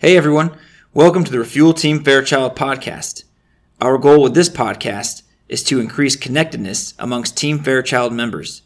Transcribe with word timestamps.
Hey 0.00 0.16
everyone, 0.16 0.56
welcome 0.94 1.24
to 1.24 1.30
the 1.30 1.40
Refuel 1.40 1.74
Team 1.74 2.02
Fairchild 2.02 2.56
podcast. 2.56 3.24
Our 3.82 3.98
goal 3.98 4.22
with 4.22 4.32
this 4.32 4.48
podcast 4.48 5.24
is 5.46 5.62
to 5.64 5.78
increase 5.78 6.16
connectedness 6.16 6.94
amongst 6.98 7.36
Team 7.36 7.58
Fairchild 7.58 8.10
members. 8.14 8.62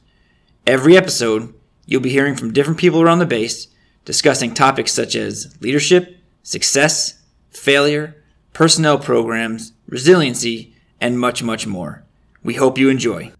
Every 0.64 0.96
episode, 0.96 1.52
you'll 1.86 2.02
be 2.02 2.10
hearing 2.10 2.36
from 2.36 2.52
different 2.52 2.78
people 2.78 3.02
around 3.02 3.18
the 3.18 3.26
base 3.26 3.66
discussing 4.04 4.54
topics 4.54 4.92
such 4.92 5.16
as 5.16 5.60
leadership, 5.60 6.18
success, 6.44 7.20
failure, 7.50 8.22
personnel 8.52 9.00
programs, 9.00 9.72
resiliency, 9.88 10.76
and 11.00 11.18
much, 11.18 11.42
much 11.42 11.66
more. 11.66 12.04
We 12.44 12.54
hope 12.54 12.78
you 12.78 12.90
enjoy. 12.90 13.32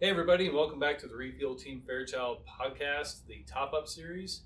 Hey 0.00 0.08
everybody, 0.08 0.48
welcome 0.48 0.78
back 0.78 0.98
to 1.00 1.06
the 1.06 1.16
Refuel 1.16 1.56
Team 1.56 1.82
Fairchild 1.86 2.46
podcast, 2.46 3.26
the 3.28 3.44
top 3.46 3.74
up 3.74 3.86
series. 3.86 4.40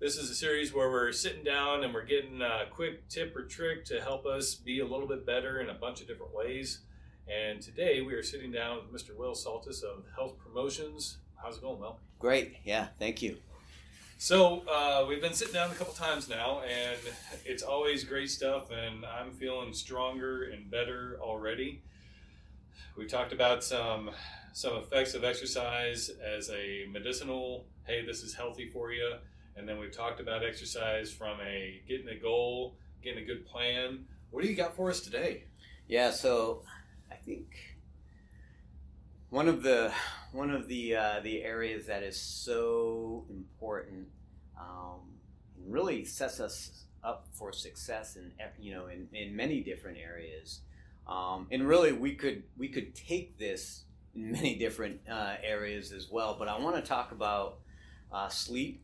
This 0.00 0.16
is 0.16 0.30
a 0.30 0.34
series 0.34 0.72
where 0.72 0.90
we're 0.90 1.12
sitting 1.12 1.44
down 1.44 1.84
and 1.84 1.92
we're 1.92 2.06
getting 2.06 2.40
a 2.40 2.64
quick 2.70 3.06
tip 3.10 3.36
or 3.36 3.42
trick 3.42 3.84
to 3.84 4.00
help 4.00 4.24
us 4.24 4.54
be 4.54 4.80
a 4.80 4.86
little 4.86 5.06
bit 5.06 5.26
better 5.26 5.60
in 5.60 5.68
a 5.68 5.74
bunch 5.74 6.00
of 6.00 6.06
different 6.06 6.34
ways. 6.34 6.80
And 7.28 7.60
today 7.60 8.00
we 8.00 8.14
are 8.14 8.22
sitting 8.22 8.50
down 8.50 8.78
with 8.78 9.02
Mr. 9.02 9.14
Will 9.14 9.34
Saltis 9.34 9.82
of 9.82 10.04
Health 10.16 10.38
Promotions. 10.38 11.18
How's 11.36 11.58
it 11.58 11.60
going, 11.60 11.78
Will? 11.78 11.98
Great. 12.18 12.56
Yeah. 12.64 12.86
Thank 12.98 13.20
you. 13.20 13.36
So 14.16 14.62
uh, 14.72 15.04
we've 15.06 15.20
been 15.20 15.34
sitting 15.34 15.52
down 15.52 15.70
a 15.70 15.74
couple 15.74 15.92
times 15.92 16.30
now, 16.30 16.62
and 16.62 16.98
it's 17.44 17.62
always 17.62 18.02
great 18.02 18.30
stuff. 18.30 18.70
And 18.70 19.04
I'm 19.04 19.32
feeling 19.32 19.74
stronger 19.74 20.44
and 20.44 20.70
better 20.70 21.18
already. 21.20 21.82
We 22.96 23.06
talked 23.06 23.34
about 23.34 23.62
some 23.62 24.12
some 24.54 24.78
effects 24.78 25.12
of 25.12 25.24
exercise 25.24 26.10
as 26.24 26.48
a 26.48 26.86
medicinal. 26.90 27.66
Hey, 27.86 28.02
this 28.02 28.22
is 28.22 28.32
healthy 28.32 28.64
for 28.64 28.92
you 28.92 29.16
and 29.60 29.68
then 29.68 29.78
we've 29.78 29.94
talked 29.94 30.20
about 30.20 30.42
exercise 30.42 31.12
from 31.12 31.38
a 31.42 31.82
getting 31.86 32.08
a 32.08 32.16
goal, 32.16 32.76
getting 33.04 33.22
a 33.22 33.26
good 33.26 33.46
plan. 33.46 34.06
What 34.30 34.42
do 34.42 34.48
you 34.48 34.56
got 34.56 34.74
for 34.74 34.88
us 34.88 35.00
today? 35.00 35.44
Yeah, 35.86 36.10
so 36.12 36.62
I 37.12 37.16
think 37.16 37.76
one 39.28 39.48
of 39.48 39.62
the 39.62 39.92
one 40.32 40.50
of 40.50 40.66
the 40.66 40.96
uh, 40.96 41.20
the 41.22 41.42
areas 41.42 41.86
that 41.86 42.02
is 42.02 42.18
so 42.18 43.26
important 43.28 44.08
um, 44.58 45.00
really 45.68 46.06
sets 46.06 46.40
us 46.40 46.84
up 47.04 47.26
for 47.32 47.52
success 47.52 48.16
in 48.16 48.32
you 48.58 48.72
know 48.72 48.86
in, 48.86 49.08
in 49.12 49.36
many 49.36 49.60
different 49.60 49.98
areas. 49.98 50.60
Um, 51.06 51.48
and 51.50 51.68
really, 51.68 51.92
we 51.92 52.14
could 52.14 52.44
we 52.56 52.68
could 52.68 52.94
take 52.94 53.36
this 53.36 53.84
in 54.14 54.32
many 54.32 54.56
different 54.56 55.00
uh, 55.10 55.34
areas 55.42 55.92
as 55.92 56.08
well. 56.10 56.36
But 56.38 56.48
I 56.48 56.58
want 56.58 56.76
to 56.76 56.82
talk 56.82 57.12
about 57.12 57.58
uh, 58.10 58.28
sleep 58.28 58.82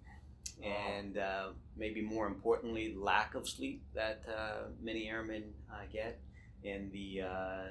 and 0.62 1.18
uh, 1.18 1.48
maybe 1.76 2.00
more 2.00 2.26
importantly, 2.26 2.94
lack 2.96 3.34
of 3.34 3.48
sleep 3.48 3.82
that 3.94 4.22
uh, 4.28 4.68
many 4.82 5.08
airmen 5.08 5.44
uh, 5.70 5.84
get, 5.92 6.20
and 6.64 6.90
the, 6.92 7.22
uh, 7.22 7.66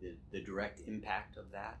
the, 0.00 0.14
the 0.32 0.40
direct 0.40 0.80
impact 0.86 1.36
of 1.36 1.50
that. 1.52 1.78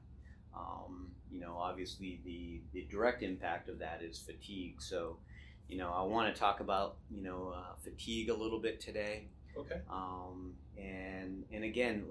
Um, 0.56 1.10
you 1.30 1.40
know, 1.40 1.56
obviously 1.58 2.20
the 2.24 2.60
the 2.72 2.86
direct 2.88 3.22
impact 3.22 3.68
of 3.68 3.80
that 3.80 4.02
is 4.02 4.18
fatigue. 4.20 4.80
So, 4.80 5.16
you 5.68 5.76
know, 5.76 5.92
I 5.92 6.02
want 6.02 6.32
to 6.32 6.38
talk 6.38 6.60
about 6.60 6.96
you 7.10 7.22
know 7.22 7.52
uh, 7.56 7.74
fatigue 7.82 8.28
a 8.30 8.34
little 8.34 8.60
bit 8.60 8.80
today. 8.80 9.26
Okay. 9.56 9.80
Um, 9.90 10.54
and 10.78 11.44
and 11.52 11.64
again, 11.64 12.04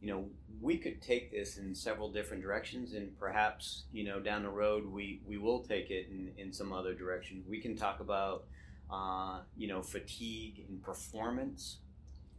you 0.00 0.10
know, 0.10 0.24
we 0.60 0.76
could 0.76 1.00
take 1.00 1.30
this 1.30 1.56
in 1.56 1.74
several 1.74 2.10
different 2.10 2.42
directions, 2.42 2.94
and 2.94 3.18
perhaps, 3.18 3.84
you 3.92 4.04
know, 4.04 4.20
down 4.20 4.42
the 4.42 4.50
road, 4.50 4.86
we, 4.86 5.20
we 5.26 5.38
will 5.38 5.60
take 5.62 5.90
it 5.90 6.08
in, 6.10 6.32
in 6.36 6.52
some 6.52 6.72
other 6.72 6.94
direction. 6.94 7.42
We 7.48 7.60
can 7.60 7.76
talk 7.76 8.00
about, 8.00 8.44
uh, 8.90 9.40
you 9.56 9.68
know, 9.68 9.82
fatigue 9.82 10.64
and 10.68 10.82
performance. 10.82 11.78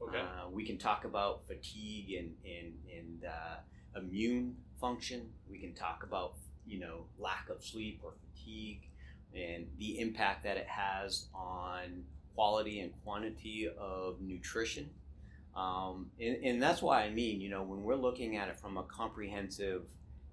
Okay. 0.02 0.20
Uh, 0.20 0.50
we 0.52 0.66
can 0.66 0.78
talk 0.78 1.06
about 1.06 1.45
fatigue 1.48 2.14
and, 2.17 2.34
and, 2.44 2.73
and 2.95 3.26
uh, 3.26 4.00
immune 4.00 4.56
function. 4.80 5.30
We 5.49 5.60
can 5.60 5.73
talk 5.73 6.04
about, 6.04 6.36
you 6.66 6.80
know, 6.80 7.05
lack 7.20 7.49
of 7.49 7.64
sleep 7.64 8.02
or 8.04 8.14
fatigue 8.33 8.88
and 9.36 9.67
the 9.78 9.99
impact 9.99 10.43
that 10.43 10.58
it 10.58 10.67
has 10.67 11.28
on 11.33 12.04
quality 12.36 12.80
and 12.80 12.92
quantity 13.04 13.70
of 13.80 14.20
nutrition 14.22 14.89
um, 15.56 16.12
and, 16.20 16.38
and 16.44 16.62
that's 16.62 16.82
why 16.82 17.04
I 17.04 17.10
mean, 17.10 17.42
you 17.42 17.50
know, 17.50 17.64
when 17.64 17.84
we're 17.84 17.95
looking 17.95 18.38
at 18.38 18.50
it 18.50 18.60
from 18.60 18.78
a 18.78 18.84
comprehensive 18.84 19.84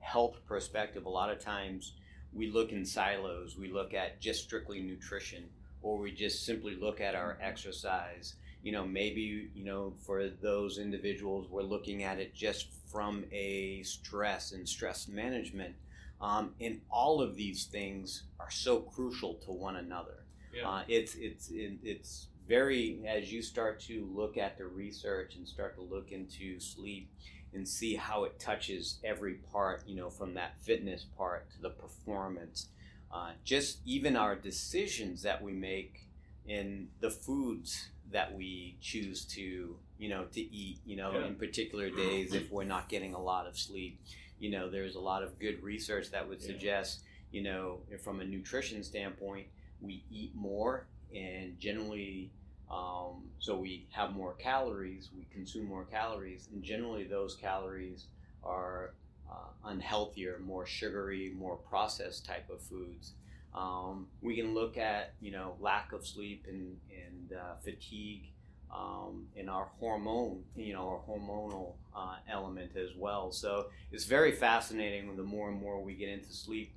health 0.00 0.36
perspective, 0.46 1.06
a 1.06 1.08
lot 1.08 1.30
of 1.30 1.38
times 1.40 1.94
we 2.32 2.50
look 2.50 2.72
in 2.72 2.84
silos. 2.84 3.56
We 3.58 3.72
look 3.72 3.94
at 3.94 4.20
just 4.20 4.44
strictly 4.44 4.80
nutrition, 4.80 5.44
or 5.82 5.98
we 5.98 6.12
just 6.12 6.44
simply 6.44 6.76
look 6.76 7.00
at 7.00 7.14
our 7.14 7.38
exercise. 7.40 8.34
You 8.62 8.72
know, 8.72 8.86
maybe, 8.86 9.50
you 9.54 9.64
know, 9.64 9.94
for 10.04 10.28
those 10.28 10.78
individuals, 10.78 11.48
we're 11.48 11.62
looking 11.62 12.02
at 12.02 12.18
it 12.18 12.34
just 12.34 12.68
from 12.90 13.24
a 13.32 13.82
stress 13.82 14.52
and 14.52 14.68
stress 14.68 15.08
management. 15.08 15.74
Um, 16.20 16.54
and 16.60 16.80
all 16.90 17.22
of 17.22 17.36
these 17.36 17.66
things 17.66 18.24
are 18.40 18.50
so 18.50 18.80
crucial 18.80 19.34
to 19.34 19.52
one 19.52 19.76
another. 19.76 20.24
Yeah. 20.52 20.68
Uh, 20.68 20.82
it's, 20.88 21.14
it's, 21.14 21.50
it's 21.52 22.26
very 22.48 22.98
as 23.06 23.32
you 23.32 23.42
start 23.42 23.78
to 23.80 24.08
look 24.14 24.36
at 24.38 24.56
the 24.58 24.66
research 24.66 25.36
and 25.36 25.46
start 25.46 25.74
to 25.76 25.82
look 25.82 26.10
into 26.12 26.58
sleep 26.58 27.10
and 27.54 27.66
see 27.68 27.94
how 27.94 28.24
it 28.24 28.38
touches 28.40 28.98
every 29.04 29.34
part 29.52 29.82
you 29.86 29.94
know 29.96 30.10
from 30.10 30.34
that 30.34 30.54
fitness 30.62 31.04
part 31.16 31.50
to 31.50 31.60
the 31.60 31.70
performance 31.70 32.68
uh, 33.12 33.30
just 33.44 33.78
even 33.84 34.16
our 34.16 34.34
decisions 34.34 35.22
that 35.22 35.42
we 35.42 35.52
make 35.52 36.06
in 36.46 36.88
the 37.00 37.10
foods 37.10 37.88
that 38.10 38.34
we 38.34 38.76
choose 38.80 39.24
to 39.24 39.76
you 39.98 40.08
know 40.08 40.24
to 40.32 40.40
eat 40.40 40.78
you 40.86 40.96
know 40.96 41.12
Yeah. 41.12 41.26
in 41.26 41.34
particular 41.34 41.90
days 41.90 42.32
if 42.34 42.50
we're 42.50 42.64
not 42.64 42.88
getting 42.88 43.14
a 43.14 43.20
lot 43.20 43.46
of 43.46 43.58
sleep 43.58 44.00
you 44.38 44.50
know 44.50 44.70
there's 44.70 44.94
a 44.94 45.00
lot 45.00 45.22
of 45.22 45.38
good 45.38 45.62
research 45.62 46.10
that 46.12 46.26
would 46.28 46.40
Yeah. 46.40 46.46
suggest 46.46 47.02
you 47.30 47.42
know 47.42 47.80
from 48.02 48.20
a 48.20 48.24
nutrition 48.24 48.82
standpoint 48.82 49.46
we 49.82 50.02
eat 50.10 50.34
more 50.34 50.86
and 51.14 51.58
generally 51.60 52.30
um, 52.70 53.24
so 53.38 53.56
we 53.56 53.86
have 53.90 54.12
more 54.12 54.34
calories 54.34 55.10
we 55.16 55.26
consume 55.32 55.66
more 55.66 55.84
calories 55.84 56.48
and 56.52 56.62
generally 56.62 57.04
those 57.04 57.34
calories 57.34 58.06
are 58.44 58.92
uh, 59.30 59.70
unhealthier 59.70 60.40
more 60.40 60.66
sugary 60.66 61.32
more 61.38 61.56
processed 61.56 62.24
type 62.26 62.48
of 62.50 62.60
foods. 62.60 63.12
Um, 63.54 64.06
we 64.22 64.36
can 64.36 64.54
look 64.54 64.76
at 64.76 65.14
you 65.20 65.32
know 65.32 65.56
lack 65.60 65.92
of 65.92 66.06
sleep 66.06 66.46
and, 66.48 66.76
and 66.90 67.38
uh, 67.38 67.54
fatigue 67.62 68.30
um, 68.74 69.26
in 69.36 69.48
our 69.48 69.68
hormone 69.78 70.42
you 70.56 70.72
know 70.72 70.88
our 70.88 71.00
hormonal 71.08 71.74
uh, 71.94 72.16
element 72.30 72.72
as 72.76 72.90
well. 72.96 73.32
So 73.32 73.66
it's 73.92 74.04
very 74.04 74.32
fascinating 74.32 75.14
the 75.16 75.22
more 75.22 75.48
and 75.48 75.60
more 75.60 75.82
we 75.82 75.94
get 75.94 76.08
into 76.08 76.32
sleep. 76.32 76.72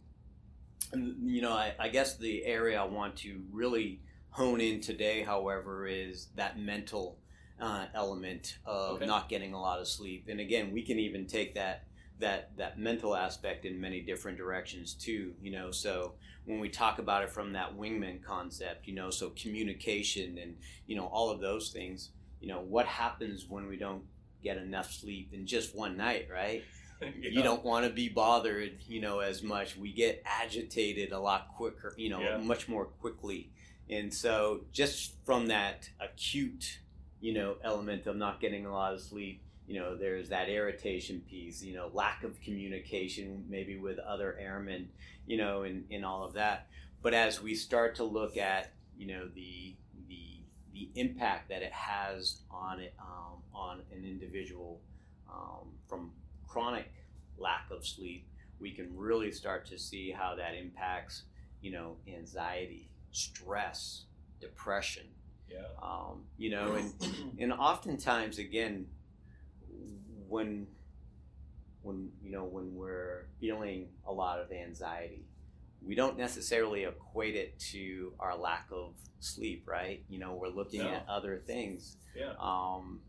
And 0.91 1.30
you 1.30 1.41
know 1.41 1.53
I, 1.53 1.74
I 1.80 1.90
guess 1.90 2.18
the 2.18 2.44
area 2.46 2.81
i 2.81 2.84
want 2.84 3.16
to 3.18 3.41
really 3.51 4.01
hone 4.31 4.62
in 4.62 4.81
today, 4.81 5.24
however, 5.24 5.86
is 5.88 6.28
that 6.36 6.58
mental 6.59 7.18
uh, 7.59 7.86
element 7.94 8.58
of 8.66 8.97
Okay. 8.97 9.06
not 9.06 9.30
getting 9.30 9.53
a 9.53 9.62
lot 9.62 9.80
of 9.80 9.88
sleep. 9.88 10.28
And 10.30 10.40
again, 10.40 10.72
we 10.72 10.81
can 10.81 11.00
even 11.00 11.28
take 11.28 11.53
that 11.56 11.86
that 12.19 12.56
that 12.58 12.78
mental 12.78 13.16
aspect 13.16 13.66
in 13.66 13.80
many 13.81 14.00
different 14.02 14.38
directions 14.38 14.94
too. 14.94 15.34
You 15.42 15.52
know, 15.52 15.72
so 15.72 16.14
when 16.46 16.59
we 16.59 16.69
talk 16.69 17.00
about 17.00 17.24
it 17.24 17.30
from 17.31 17.52
that 17.53 17.75
wingman 17.78 18.24
concept, 18.24 18.88
you 18.88 18.94
know, 18.96 19.09
so 19.09 19.31
communication 19.31 20.38
and 20.38 20.56
you 20.88 20.96
know 20.96 21.06
all 21.06 21.30
of 21.30 21.40
those 21.40 21.69
things. 21.72 22.12
You 22.40 22.48
know, 22.48 22.62
what 22.62 22.88
happens 22.88 23.46
when 23.48 23.68
we 23.68 23.78
don't 23.78 24.03
get 24.42 24.58
enough 24.58 24.92
sleep 24.92 25.31
in 25.34 25.46
just 25.46 25.75
one 25.75 25.96
night, 25.98 26.28
right? 26.31 26.63
you 27.02 27.30
Yeah. 27.30 27.44
don't 27.44 27.63
want 27.63 27.86
to 27.86 27.92
be 27.92 28.09
bothered, 28.09 28.80
you 28.88 29.00
know, 29.02 29.19
as 29.19 29.44
much. 29.44 29.78
We 29.78 29.92
get 29.94 30.24
agitated 30.25 31.12
a 31.12 31.19
lot 31.19 31.50
quicker, 31.56 31.94
you 31.98 32.09
know, 32.09 32.22
Yeah. 32.22 32.38
much 32.38 32.68
more 32.68 32.86
quickly. 32.86 33.52
And 33.91 34.13
so 34.13 34.62
just 34.72 35.16
from 35.25 35.47
that 35.47 35.90
acute, 36.00 36.80
you 37.19 37.33
know, 37.33 37.57
element 37.63 38.07
of 38.07 38.15
not 38.15 38.39
getting 38.39 38.65
a 38.65 38.71
lot 38.71 38.94
of 38.94 39.01
sleep, 39.01 39.44
you 39.68 39.80
know, 39.80 39.95
there's 39.95 40.30
that 40.30 40.50
irritation 40.50 41.21
piece, 41.30 41.62
you 41.62 41.75
know, 41.75 41.89
lack 41.94 42.24
of 42.24 42.39
communication 42.42 43.45
maybe 43.50 43.77
with 43.77 44.00
other 44.00 44.38
airmen, 44.39 44.89
you 45.27 45.38
know, 45.38 45.63
and, 45.63 45.86
and 45.92 46.06
all 46.06 46.24
of 46.24 46.33
that. 46.33 46.68
But 47.01 47.13
as 47.13 47.42
we 47.42 47.54
start 47.54 47.95
to 47.95 48.04
look 48.04 48.38
at, 48.38 48.71
you 48.98 49.07
know, 49.07 49.27
the 49.33 49.75
the 50.07 50.39
the 50.74 50.89
impact 50.95 51.50
that 51.50 51.62
it 51.62 51.71
has 51.74 52.42
on 52.50 52.80
it 52.80 52.94
um, 53.00 53.42
on 53.54 53.81
an 53.92 54.06
individual 54.06 54.80
um, 55.31 55.68
from 55.88 56.12
chronic 56.48 56.92
lack 57.38 57.65
of 57.71 57.86
sleep, 57.86 58.27
we 58.60 58.71
can 58.71 58.95
really 58.95 59.31
start 59.31 59.65
to 59.68 59.80
see 59.80 60.12
how 60.12 60.36
that 60.36 60.54
impacts, 60.54 61.24
you 61.62 61.71
know, 61.71 61.95
anxiety, 62.07 62.90
stress, 63.12 64.06
depression. 64.40 65.04
Yeah. 65.50 65.60
Um, 65.81 66.24
you 66.38 66.50
know, 66.50 66.74
and 66.74 66.94
and 67.40 67.52
oftentimes 67.54 68.40
again, 68.40 68.88
when 70.28 70.68
when 71.81 72.12
you 72.22 72.31
know 72.31 72.44
when 72.46 72.75
we're 72.75 73.28
feeling 73.40 73.88
a 74.06 74.12
lot 74.13 74.40
of 74.40 74.52
anxiety, 74.52 75.25
we 75.86 75.96
don't 75.96 76.18
necessarily 76.18 76.84
equate 76.84 77.36
it 77.36 77.60
to 77.72 78.13
our 78.19 78.38
lack 78.38 78.68
of 78.72 78.94
sleep, 79.19 79.68
right? 79.68 80.04
You 80.10 80.19
know, 80.19 80.36
we're 80.36 80.50
looking 80.50 80.81
No. 80.84 80.90
at 80.90 81.06
other 81.10 81.38
things. 81.46 81.98
Yeah. 82.16 82.34
Um, 82.40 83.02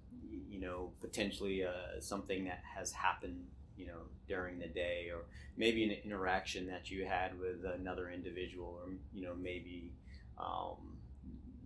you 0.49 0.61
know, 0.61 0.93
potentially 1.01 1.65
uh, 1.65 2.01
something 2.01 2.45
that 2.45 2.61
has 2.77 2.93
happened, 2.93 3.47
you 3.83 3.89
know, 3.89 4.03
during 4.29 4.59
the 4.59 4.69
day, 4.69 5.09
or 5.13 5.23
maybe 5.57 5.85
an 5.85 5.97
interaction 6.05 6.67
that 6.69 6.91
you 6.91 7.05
had 7.05 7.39
with 7.39 7.65
another 7.65 8.11
individual, 8.11 8.81
or 8.85 8.93
you 9.13 9.23
know, 9.23 9.35
maybe, 9.35 9.93
um, 10.39 10.99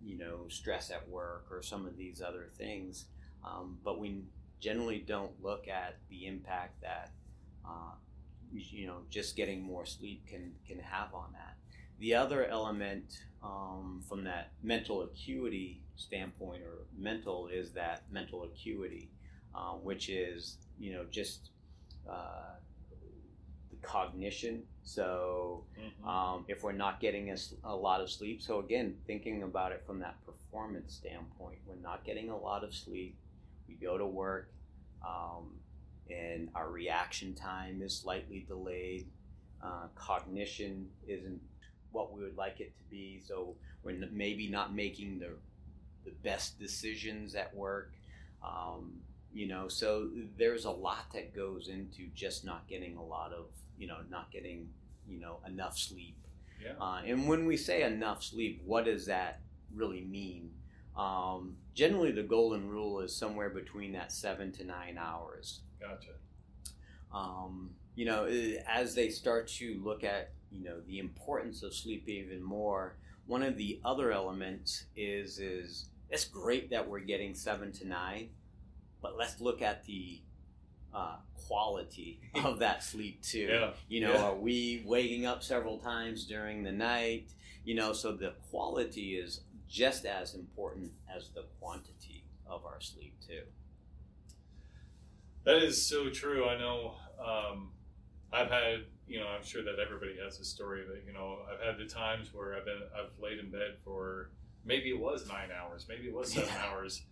you 0.03 0.17
know, 0.17 0.47
stress 0.49 0.89
at 0.89 1.07
work, 1.07 1.45
or 1.51 1.61
some 1.61 1.85
of 1.85 1.95
these 1.95 2.21
other 2.21 2.49
things. 2.57 3.05
Um, 3.45 3.77
but 3.83 3.99
we 3.99 4.23
generally 4.59 4.99
don't 4.99 5.31
look 5.43 5.67
at 5.67 5.97
the 6.09 6.25
impact 6.25 6.81
that 6.81 7.11
uh, 7.65 7.93
you 8.51 8.87
know 8.87 8.99
just 9.09 9.35
getting 9.35 9.61
more 9.61 9.85
sleep 9.85 10.25
can 10.27 10.53
can 10.67 10.79
have 10.79 11.13
on 11.13 11.33
that. 11.33 11.55
The 11.99 12.15
other 12.15 12.45
element 12.45 13.19
um, 13.43 14.03
from 14.07 14.23
that 14.23 14.51
mental 14.63 15.03
acuity 15.03 15.81
standpoint 15.95 16.61
or 16.63 16.85
mental 16.97 17.47
is 17.47 17.71
that 17.73 18.03
mental 18.11 18.43
acuity, 18.43 19.09
um, 19.55 19.83
which 19.83 20.09
is 20.09 20.57
you 20.79 20.93
know 20.93 21.05
just 21.09 21.51
uh, 22.09 22.55
the 23.69 23.75
cognition. 23.81 24.63
So 24.83 25.65
Mhm. 25.77 26.07
um, 26.07 26.45
if 26.47 26.63
we're 26.63 26.71
not 26.71 26.99
getting 26.99 27.29
a 27.63 27.75
lot 27.75 28.01
of 28.01 28.09
sleep. 28.09 28.41
So 28.41 28.59
again, 28.59 28.97
thinking 29.05 29.43
about 29.43 29.71
it 29.71 29.83
from 29.85 29.99
that 29.99 30.23
performance 30.25 30.93
standpoint, 30.93 31.59
we're 31.65 31.75
not 31.75 32.03
getting 32.05 32.29
a 32.29 32.37
lot 32.37 32.63
of 32.63 32.73
sleep. 32.73 33.17
We 33.67 33.75
go 33.75 33.97
to 33.97 34.05
work, 34.05 34.49
um, 35.05 35.59
and 36.09 36.49
our 36.55 36.69
reaction 36.69 37.33
time 37.35 37.81
is 37.81 37.95
slightly 37.95 38.41
delayed. 38.47 39.07
Uh, 39.61 39.87
cognition 39.95 40.89
isn't 41.07 41.41
what 41.91 42.13
we 42.13 42.21
would 42.23 42.37
like 42.37 42.61
it 42.61 42.77
to 42.77 42.83
be, 42.85 43.19
so 43.19 43.55
we're 43.83 43.91
n- 43.91 44.09
maybe 44.13 44.47
not 44.47 44.73
making 44.73 45.19
the 45.19 45.37
the 46.05 46.11
best 46.23 46.57
decisions 46.57 47.35
at 47.35 47.53
work. 47.53 47.91
Um, 48.41 49.01
you 49.33 49.47
know, 49.47 49.67
so 49.67 50.09
there's 50.37 50.65
a 50.65 50.71
lot 50.71 51.11
that 51.13 51.35
goes 51.35 51.67
into 51.67 52.07
just 52.15 52.45
not 52.45 52.67
getting 52.67 52.97
a 52.97 53.03
lot 53.03 53.33
of, 53.33 53.45
you 53.77 53.87
know, 53.87 53.97
not 54.09 54.31
getting, 54.31 54.69
you 55.07 55.19
know, 55.19 55.39
enough 55.45 55.77
sleep. 55.77 56.17
Yeah. 56.63 56.73
Uh, 56.81 57.01
and 57.05 57.27
when 57.27 57.45
we 57.45 57.57
say 57.57 57.83
enough 57.83 58.23
sleep, 58.23 58.61
what 58.65 58.85
does 58.85 59.05
that 59.05 59.41
really 59.75 60.01
mean? 60.01 60.51
Um, 60.97 61.57
generally, 61.75 62.11
the 62.11 62.23
golden 62.23 62.67
rule 62.67 63.01
is 63.01 63.15
somewhere 63.15 63.49
between 63.49 63.91
that 63.93 64.11
seven 64.11 64.51
to 64.53 64.63
nine 64.63 64.97
hours. 64.97 65.61
Gotcha. 65.79 66.13
Um, 67.13 67.71
you 67.95 68.05
know, 68.05 68.25
as 68.67 68.95
they 68.95 69.09
start 69.09 69.47
to 69.47 69.79
look 69.83 70.03
at, 70.03 70.31
you 70.51 70.63
know, 70.63 70.79
the 70.87 70.99
importance 70.99 71.61
of 71.61 71.73
sleep 71.73 72.07
even 72.09 72.41
more, 72.41 72.97
one 73.27 73.43
of 73.43 73.57
the 73.57 73.79
other 73.83 74.11
elements 74.11 74.85
is 74.95 75.37
is 75.39 75.89
it's 76.09 76.25
great 76.25 76.69
that 76.69 76.87
we're 76.87 77.01
getting 77.01 77.35
seven 77.35 77.71
to 77.73 77.87
nine, 77.87 78.29
but 79.01 79.17
let's 79.17 79.39
look 79.41 79.61
at 79.61 79.83
the 79.85 80.19
uh, 80.93 81.17
quality 81.47 82.19
of 82.43 82.59
that 82.59 82.83
sleep 82.83 83.21
too. 83.21 83.47
Yeah. 83.49 83.71
You 83.87 84.01
know, 84.01 84.13
Yeah. 84.13 84.23
are 84.23 84.35
we 84.35 84.83
waking 84.85 85.25
up 85.25 85.43
several 85.43 85.77
times 85.77 86.25
during 86.25 86.63
the 86.63 86.71
night? 86.71 87.29
You 87.63 87.75
know, 87.75 87.93
so 87.93 88.13
the 88.13 88.33
quality 88.49 89.15
is 89.17 89.41
just 89.67 90.05
as 90.05 90.33
important 90.33 90.91
as 91.13 91.29
the 91.29 91.43
quantity 91.59 92.23
of 92.47 92.65
our 92.65 92.79
sleep 92.79 93.13
too. 93.27 93.41
That 95.43 95.57
is 95.63 95.85
so 95.85 96.09
true. 96.09 96.47
I 96.47 96.57
know 96.57 96.95
um, 97.23 97.71
I've 98.33 98.49
had, 98.49 98.85
you 99.07 99.19
know, 99.19 99.27
I'm 99.27 99.43
sure 99.43 99.63
that 99.63 99.75
everybody 99.79 100.15
has 100.23 100.39
a 100.39 100.45
story 100.45 100.83
that, 100.87 101.03
you 101.05 101.13
know, 101.13 101.39
I've 101.51 101.65
had 101.65 101.77
the 101.77 101.85
times 101.91 102.33
where 102.33 102.55
I've 102.55 102.65
been, 102.65 102.81
I've 102.97 103.11
laid 103.21 103.39
in 103.39 103.49
bed 103.49 103.75
for 103.83 104.29
maybe 104.65 104.89
it 104.89 104.99
was 104.99 105.27
nine 105.27 105.49
hours, 105.57 105.85
maybe 105.87 106.07
it 106.07 106.13
was 106.13 106.33
seven 106.33 106.49
Yeah. 106.53 106.65
hours, 106.69 107.03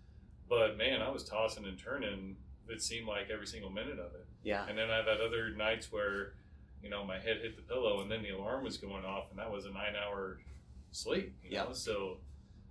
but 0.50 0.78
man, 0.78 1.02
I 1.02 1.10
was 1.10 1.24
tossing 1.24 1.66
and 1.66 1.78
turning. 1.78 2.36
It 2.68 2.82
seemed 2.82 3.08
like 3.08 3.30
every 3.32 3.48
single 3.48 3.70
minute 3.70 4.00
of 4.00 4.14
it. 4.16 4.26
Yeah. 4.44 4.66
And 4.68 4.78
then 4.78 4.90
I've 4.90 5.06
had 5.06 5.22
other 5.22 5.52
nights 5.52 5.92
where, 5.92 6.34
you 6.82 6.90
know, 6.90 7.04
my 7.04 7.16
head 7.16 7.38
hit 7.42 7.56
the 7.56 7.62
pillow 7.62 8.02
and 8.02 8.12
then 8.12 8.24
the 8.24 8.30
alarm 8.30 8.64
was 8.64 8.78
going 8.78 9.06
off 9.06 9.30
and 9.30 9.40
that 9.40 9.52
was 9.52 9.66
a 9.66 9.72
nine 9.72 9.94
hour 9.96 10.40
sleep, 10.92 11.36
you 11.44 11.52
know? 11.52 11.68
Yeah. 11.68 11.74
So 11.74 12.18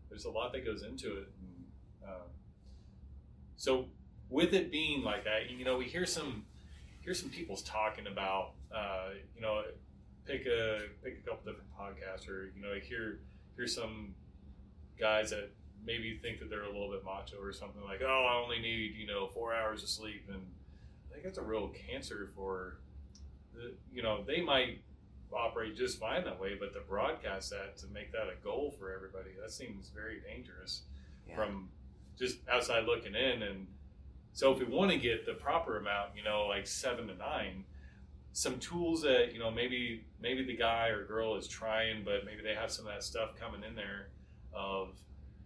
there's 0.08 0.24
a 0.24 0.30
lot 0.30 0.52
that 0.52 0.64
goes 0.64 0.82
into 0.82 1.18
it. 1.18 1.28
And, 1.40 2.10
um, 2.10 2.28
so 3.56 3.86
with 4.28 4.52
it 4.52 4.70
being 4.70 5.02
like 5.02 5.24
that, 5.24 5.50
you 5.50 5.64
know, 5.64 5.76
we 5.76 5.84
hear 5.84 6.06
some, 6.06 6.44
hear 7.00 7.14
some 7.14 7.28
people's 7.28 7.62
talking 7.62 8.06
about, 8.06 8.52
uh, 8.74 9.10
you 9.34 9.42
know, 9.42 9.62
pick 10.26 10.46
a, 10.46 10.80
pick 11.02 11.22
a 11.24 11.28
couple 11.28 11.52
different 11.52 11.70
podcasts 11.78 12.28
or, 12.28 12.50
you 12.56 12.62
know, 12.62 12.74
hear, 12.82 13.20
hear 13.56 13.66
some 13.66 14.14
guys 14.98 15.30
that 15.30 15.50
maybe 15.84 16.18
think 16.22 16.38
that 16.40 16.48
they're 16.50 16.62
a 16.64 16.72
little 16.72 16.90
bit 16.90 17.04
macho 17.04 17.36
or 17.40 17.52
something 17.52 17.82
like, 17.84 18.00
oh, 18.02 18.26
I 18.30 18.42
only 18.42 18.58
need, 18.58 18.94
you 18.96 19.06
know, 19.06 19.26
four 19.28 19.54
hours 19.54 19.82
of 19.82 19.88
sleep. 19.88 20.24
And 20.28 20.40
I 21.10 21.12
think 21.12 21.24
that's 21.24 21.38
a 21.38 21.42
real 21.42 21.68
cancer 21.68 22.28
for 22.34 22.78
the, 23.54 23.72
you 23.92 24.02
know, 24.02 24.24
they 24.26 24.40
might 24.40 24.80
operate 25.32 25.76
just 25.76 25.98
fine 25.98 26.24
that 26.24 26.40
way, 26.40 26.54
but 26.58 26.72
to 26.74 26.80
broadcast 26.88 27.50
that, 27.50 27.76
to 27.78 27.86
make 27.88 28.12
that 28.12 28.28
a 28.28 28.42
goal 28.42 28.74
for 28.78 28.92
everybody, 28.94 29.30
that 29.40 29.50
seems 29.50 29.88
very 29.88 30.20
dangerous 30.20 30.82
Yeah. 31.28 31.34
from 31.36 31.68
just 32.18 32.38
outside 32.48 32.84
looking 32.84 33.14
in. 33.14 33.42
And 33.42 33.66
so 34.32 34.52
if 34.52 34.58
we 34.60 34.64
want 34.64 34.90
to 34.92 34.96
get 34.96 35.26
the 35.26 35.34
proper 35.34 35.76
amount, 35.76 36.10
you 36.16 36.22
know, 36.22 36.46
like 36.46 36.66
seven 36.66 37.08
to 37.08 37.14
nine, 37.16 37.64
some 38.32 38.58
tools 38.58 39.02
that, 39.02 39.32
you 39.32 39.38
know, 39.38 39.50
maybe, 39.50 40.04
maybe 40.20 40.44
the 40.44 40.56
guy 40.56 40.88
or 40.88 41.04
girl 41.04 41.36
is 41.36 41.46
trying, 41.48 42.04
but 42.04 42.24
maybe 42.24 42.42
they 42.42 42.54
have 42.54 42.70
some 42.70 42.86
of 42.86 42.92
that 42.92 43.02
stuff 43.02 43.34
coming 43.38 43.62
in 43.68 43.74
there 43.74 44.08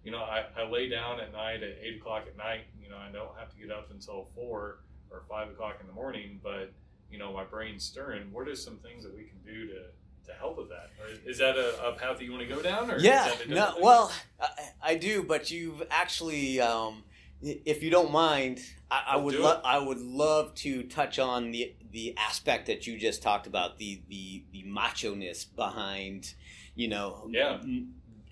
you 0.09 0.13
know, 0.17 0.23
I, 0.25 0.45
I 0.59 0.67
lay 0.71 0.89
down 0.89 1.21
at 1.21 1.33
night 1.33 1.63
at 1.63 1.77
eight 1.83 1.97
o'clock 2.01 2.25
at 2.27 2.35
night. 2.39 2.63
You 2.83 2.89
know, 2.89 2.97
I 2.97 3.13
don't 3.13 3.37
have 3.39 3.51
to 3.51 3.57
get 3.59 3.71
up 3.71 3.91
until 3.91 4.27
four 4.35 4.79
or 5.11 5.23
five 5.29 5.49
o'clock 5.51 5.77
in 5.83 5.87
the 5.87 5.93
morning, 5.93 6.41
but 6.43 6.73
you 7.11 7.19
know, 7.19 7.31
my 7.31 7.45
brain's 7.45 7.85
stirring. 7.85 8.33
What 8.33 8.49
are 8.49 8.57
some 8.57 8.77
things 8.79 9.05
that 9.05 9.15
we 9.15 9.25
can 9.25 9.39
do 9.45 9.67
to 9.67 9.81
to 10.27 10.33
help 10.39 10.57
with 10.57 10.71
that? 10.71 10.89
Or 10.99 11.31
is 11.31 11.37
that 11.39 11.57
a, 11.57 11.89
a 11.89 11.93
path 11.93 12.17
that 12.19 12.25
you 12.25 12.33
want 12.33 12.49
to 12.49 12.55
go 12.55 12.63
down? 12.63 12.91
Or 12.91 12.99
Yeah, 12.99 13.27
is 13.33 13.39
that 13.39 13.47
a 13.47 13.55
no, 13.55 13.73
thing? 13.73 13.83
well, 13.83 14.13
I, 14.41 14.49
I 14.83 14.95
do, 14.97 15.23
but 15.23 15.51
you've 15.51 15.83
actually, 15.91 16.59
um, 16.61 17.05
if 17.43 17.83
you 17.83 17.91
don't 17.91 18.11
mind, 18.13 18.61
I, 18.91 19.05
I 19.11 19.17
would 19.17 19.35
lo- 19.35 19.61
I 19.63 19.79
would 19.79 20.01
love 20.01 20.55
to 20.57 20.85
touch 20.85 21.19
on 21.19 21.51
the 21.51 21.75
the 21.91 22.15
aspect 22.17 22.67
that 22.69 22.87
you 22.87 22.99
just 22.99 23.23
talked 23.23 23.47
about 23.47 23.77
the 23.77 24.01
the 24.09 24.43
the 24.53 24.63
macho 24.65 25.15
ness 25.15 25.45
behind, 25.45 26.33
you 26.75 26.89
know, 26.89 27.29
Yeah. 27.31 27.59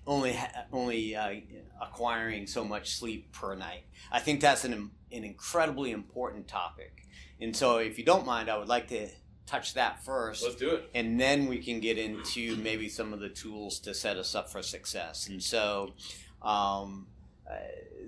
Only 0.07 0.39
only 0.71 1.15
uh, 1.15 1.35
acquiring 1.81 2.47
so 2.47 2.63
much 2.63 2.95
sleep 2.95 3.31
per 3.31 3.55
night. 3.55 3.83
I 4.11 4.19
think 4.19 4.41
that's 4.41 4.63
an 4.65 4.91
an 5.11 5.23
incredibly 5.23 5.91
important 5.91 6.47
topic, 6.47 7.07
and 7.39 7.55
so 7.55 7.77
if 7.77 7.97
you 7.97 8.05
don't 8.05 8.25
mind, 8.25 8.49
I 8.49 8.57
would 8.57 8.69
like 8.69 8.87
to 8.87 9.09
touch 9.45 9.73
that 9.75 10.03
first 10.03 10.43
let's 10.43 10.55
do 10.55 10.71
it. 10.71 10.89
and 10.93 11.17
then 11.17 11.47
we 11.47 11.57
can 11.57 11.79
get 11.79 11.97
into 11.97 12.57
maybe 12.57 12.89
some 12.89 13.13
of 13.13 13.21
the 13.21 13.29
tools 13.29 13.79
to 13.79 13.93
set 13.93 14.17
us 14.17 14.35
up 14.35 14.49
for 14.49 14.61
success. 14.61 15.29
And 15.29 15.41
so, 15.41 15.93
um, 16.41 17.07
uh, 17.49 17.55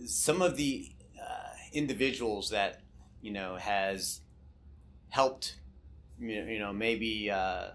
some 0.05 0.41
of 0.41 0.57
the 0.57 0.91
uh, 1.17 1.53
individuals 1.71 2.49
that 2.49 2.81
you 3.21 3.31
know 3.31 3.55
has 3.55 4.21
helped, 5.09 5.57
you 6.19 6.59
know, 6.59 6.73
maybe 6.73 7.31
uh, 7.31 7.69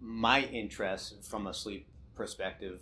my 0.00 0.42
interest 0.42 1.22
from 1.24 1.46
a 1.46 1.54
sleep 1.54 1.86
perspective. 2.14 2.80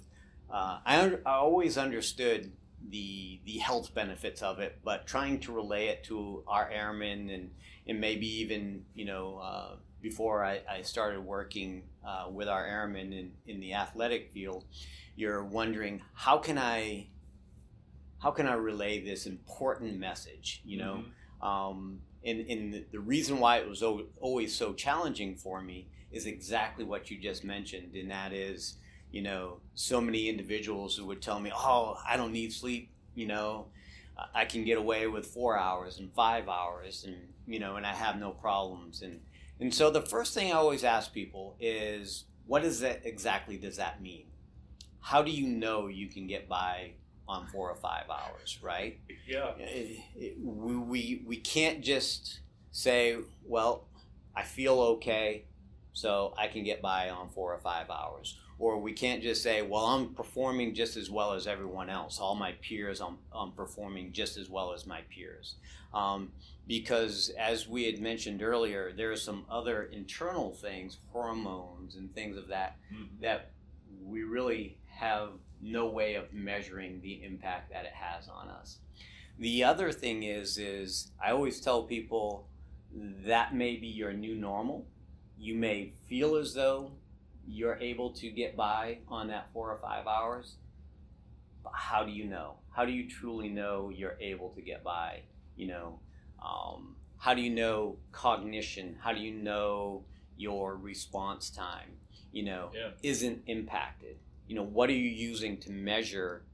Uh, 0.51 0.79
I, 0.85 1.01
un- 1.01 1.19
I 1.27 1.33
always 1.35 1.77
understood 1.79 2.53
the 2.89 3.41
the 3.45 3.59
health 3.59 3.93
benefits 3.95 4.43
of 4.43 4.61
it, 4.61 4.79
but 4.85 5.07
trying 5.07 5.41
to 5.41 5.53
relay 5.53 5.87
it 5.87 6.05
to 6.05 6.45
our 6.47 6.69
airmen 6.71 7.31
and 7.31 7.51
and 7.87 8.01
maybe 8.01 8.27
even 8.43 8.85
you 8.95 9.05
know 9.05 9.39
uh, 9.39 9.77
before 10.01 10.45
I, 10.45 10.61
I 10.71 10.83
started 10.83 11.21
working 11.21 11.83
uh, 12.07 12.29
with 12.31 12.49
our 12.49 12.65
airmen 12.65 13.13
in, 13.13 13.33
in 13.47 13.61
the 13.61 13.75
athletic 13.75 14.31
field, 14.31 14.65
you're 15.17 15.43
wondering 15.45 16.01
how 16.15 16.39
can 16.39 16.59
I 16.59 17.09
how 18.21 18.31
can 18.31 18.47
I 18.47 18.55
relay 18.55 19.05
this 19.05 19.27
important 19.27 19.99
message? 19.99 20.63
You 20.65 20.79
know, 20.79 21.05
Mhm. 21.43 21.47
um, 21.47 22.01
and, 22.25 22.41
and 22.49 22.73
the- 22.75 22.87
the 22.93 23.01
reason 23.01 23.39
why 23.39 23.59
it 23.59 23.69
was 23.69 23.83
al- 23.83 24.07
always 24.21 24.55
so 24.55 24.73
challenging 24.75 25.37
for 25.37 25.61
me 25.61 25.89
is 26.11 26.27
exactly 26.27 26.85
what 26.85 27.11
you 27.11 27.19
just 27.19 27.45
mentioned, 27.45 27.95
and 27.95 28.11
that 28.11 28.33
is, 28.33 28.79
you 29.17 29.23
know, 29.23 29.61
so 29.75 29.99
many 29.99 30.29
individuals 30.29 30.95
who 30.97 31.07
would 31.07 31.23
tell 31.23 31.41
me, 31.41 31.51
"Oh, 31.55 31.99
I 32.07 32.19
don't 32.19 32.33
need 32.33 32.53
sleep," 32.53 32.91
you 33.15 33.27
know, 33.27 33.67
"I- 34.35 34.45
can 34.45 34.63
get 34.65 34.77
away 34.77 35.07
with 35.07 35.27
four 35.27 35.59
hours 35.59 35.99
and 35.99 36.13
five 36.13 36.49
hours, 36.51 37.05
and 37.05 37.17
you 37.47 37.59
know, 37.59 37.77
and 37.77 37.87
I 37.87 37.95
have 37.95 38.19
no 38.19 38.31
problems. 38.33 39.01
And 39.01 39.21
and 39.59 39.75
so 39.75 39.91
the 39.91 40.03
first 40.03 40.35
thing 40.35 40.53
I 40.53 40.57
always 40.57 40.85
ask 40.85 41.15
people 41.15 41.57
is, 41.59 42.25
what 42.47 42.61
does 42.63 42.81
that 42.81 43.07
exactly 43.07 43.57
does 43.57 43.77
that 43.79 44.03
mean? 44.03 44.27
How 45.01 45.23
do 45.23 45.31
you 45.31 45.47
know 45.47 45.87
you 45.87 46.09
can 46.09 46.27
get 46.27 46.47
by 46.47 46.93
on 47.27 47.47
four 47.47 47.71
or 47.71 47.77
five 47.77 48.07
hours, 48.11 48.59
right? 48.63 49.01
Yeah. 49.27 49.57
it- 49.59 50.01
it- 50.15 50.39
we, 50.39 50.77
we, 50.77 51.23
we 51.27 51.37
can't 51.39 51.81
just 51.83 52.41
say, 52.71 53.17
well, 53.47 53.85
I 54.35 54.43
feel 54.43 54.79
okay, 54.97 55.45
so 55.93 56.35
I 56.37 56.47
can 56.49 56.63
get 56.65 56.83
by 56.83 57.09
on 57.11 57.31
four 57.31 57.55
or 57.55 57.59
five 57.59 57.89
hours. 57.91 58.37
Or 58.59 58.79
we 58.79 58.93
can't 58.93 59.23
just 59.23 59.43
say, 59.43 59.61
well, 59.61 59.85
I'm 59.85 60.15
performing 60.15 60.75
just 60.75 60.97
as 60.97 61.11
well 61.11 61.33
as 61.35 61.47
everyone 61.47 61.91
else. 61.91 62.19
All 62.19 62.35
my 62.35 62.53
peers, 62.53 63.01
I'm, 63.01 63.19
I'm 63.33 63.53
performing 63.53 64.13
just 64.13 64.39
as 64.39 64.49
well 64.49 64.73
as 64.73 64.87
my 64.87 65.03
peers. 65.15 65.57
Um, 65.93 66.33
because 66.67 67.31
as 67.39 67.69
we 67.69 67.85
had 67.85 68.01
mentioned 68.01 68.43
earlier, 68.43 68.93
there 68.93 69.13
are 69.13 69.17
some 69.17 69.45
other 69.51 69.85
internal 69.85 70.53
things, 70.53 70.99
hormones 71.13 71.97
and 71.97 72.13
things 72.15 72.37
of 72.37 72.49
that, 72.49 72.77
Mhm. 72.93 73.21
that 73.21 73.51
we 74.03 74.23
really 74.23 74.79
have 74.89 75.31
no 75.61 75.87
way 75.89 76.15
of 76.15 76.33
measuring 76.33 77.01
the 77.01 77.23
impact 77.25 77.71
that 77.73 77.85
it 77.85 77.93
has 77.93 78.29
on 78.29 78.49
us. 78.49 78.79
The 79.39 79.65
other 79.65 79.93
thing 79.93 80.23
is, 80.23 80.57
is 80.57 81.11
I 81.23 81.31
always 81.31 81.61
tell 81.61 81.83
people 81.85 82.49
that 83.25 83.55
may 83.55 83.77
be 83.77 83.87
your 83.89 84.13
new 84.15 84.35
normal. 84.35 84.87
You 85.39 85.55
may 85.55 85.93
feel 86.09 86.37
as 86.37 86.55
though 86.55 86.93
you're 87.47 87.77
able 87.77 88.11
to 88.11 88.31
get 88.31 88.57
by 88.57 88.99
on 89.09 89.29
that 89.29 89.49
four 89.53 89.71
or 89.71 89.79
five 89.79 90.07
hours. 90.07 90.57
But 91.63 91.73
how 91.75 92.05
do 92.05 92.11
you 92.13 92.25
know? 92.25 92.55
How 92.71 92.85
do 92.85 92.93
you 92.93 93.09
truly 93.09 93.49
know 93.49 93.91
you're 93.95 94.17
able 94.21 94.51
to 94.51 94.61
get 94.63 94.85
by? 94.85 95.23
You 95.57 95.69
know, 95.69 96.01
um, 96.45 96.97
how 97.19 97.35
do 97.35 97.41
you 97.43 97.51
know 97.51 97.97
cognition? 98.13 98.97
How 99.01 99.13
do 99.13 99.21
you 99.21 99.33
know 99.33 100.05
your 100.37 100.77
response 100.77 101.51
time? 101.51 101.99
You 102.33 102.45
know, 102.45 102.71
Yeah. 102.75 102.91
isn't 103.03 103.43
impacted. 103.47 104.19
You 104.47 104.57
know, 104.57 104.63
what 104.65 104.91
are 104.91 104.95
you 104.95 105.09
using 105.09 105.59
to 105.61 105.71
measure? 105.71 106.45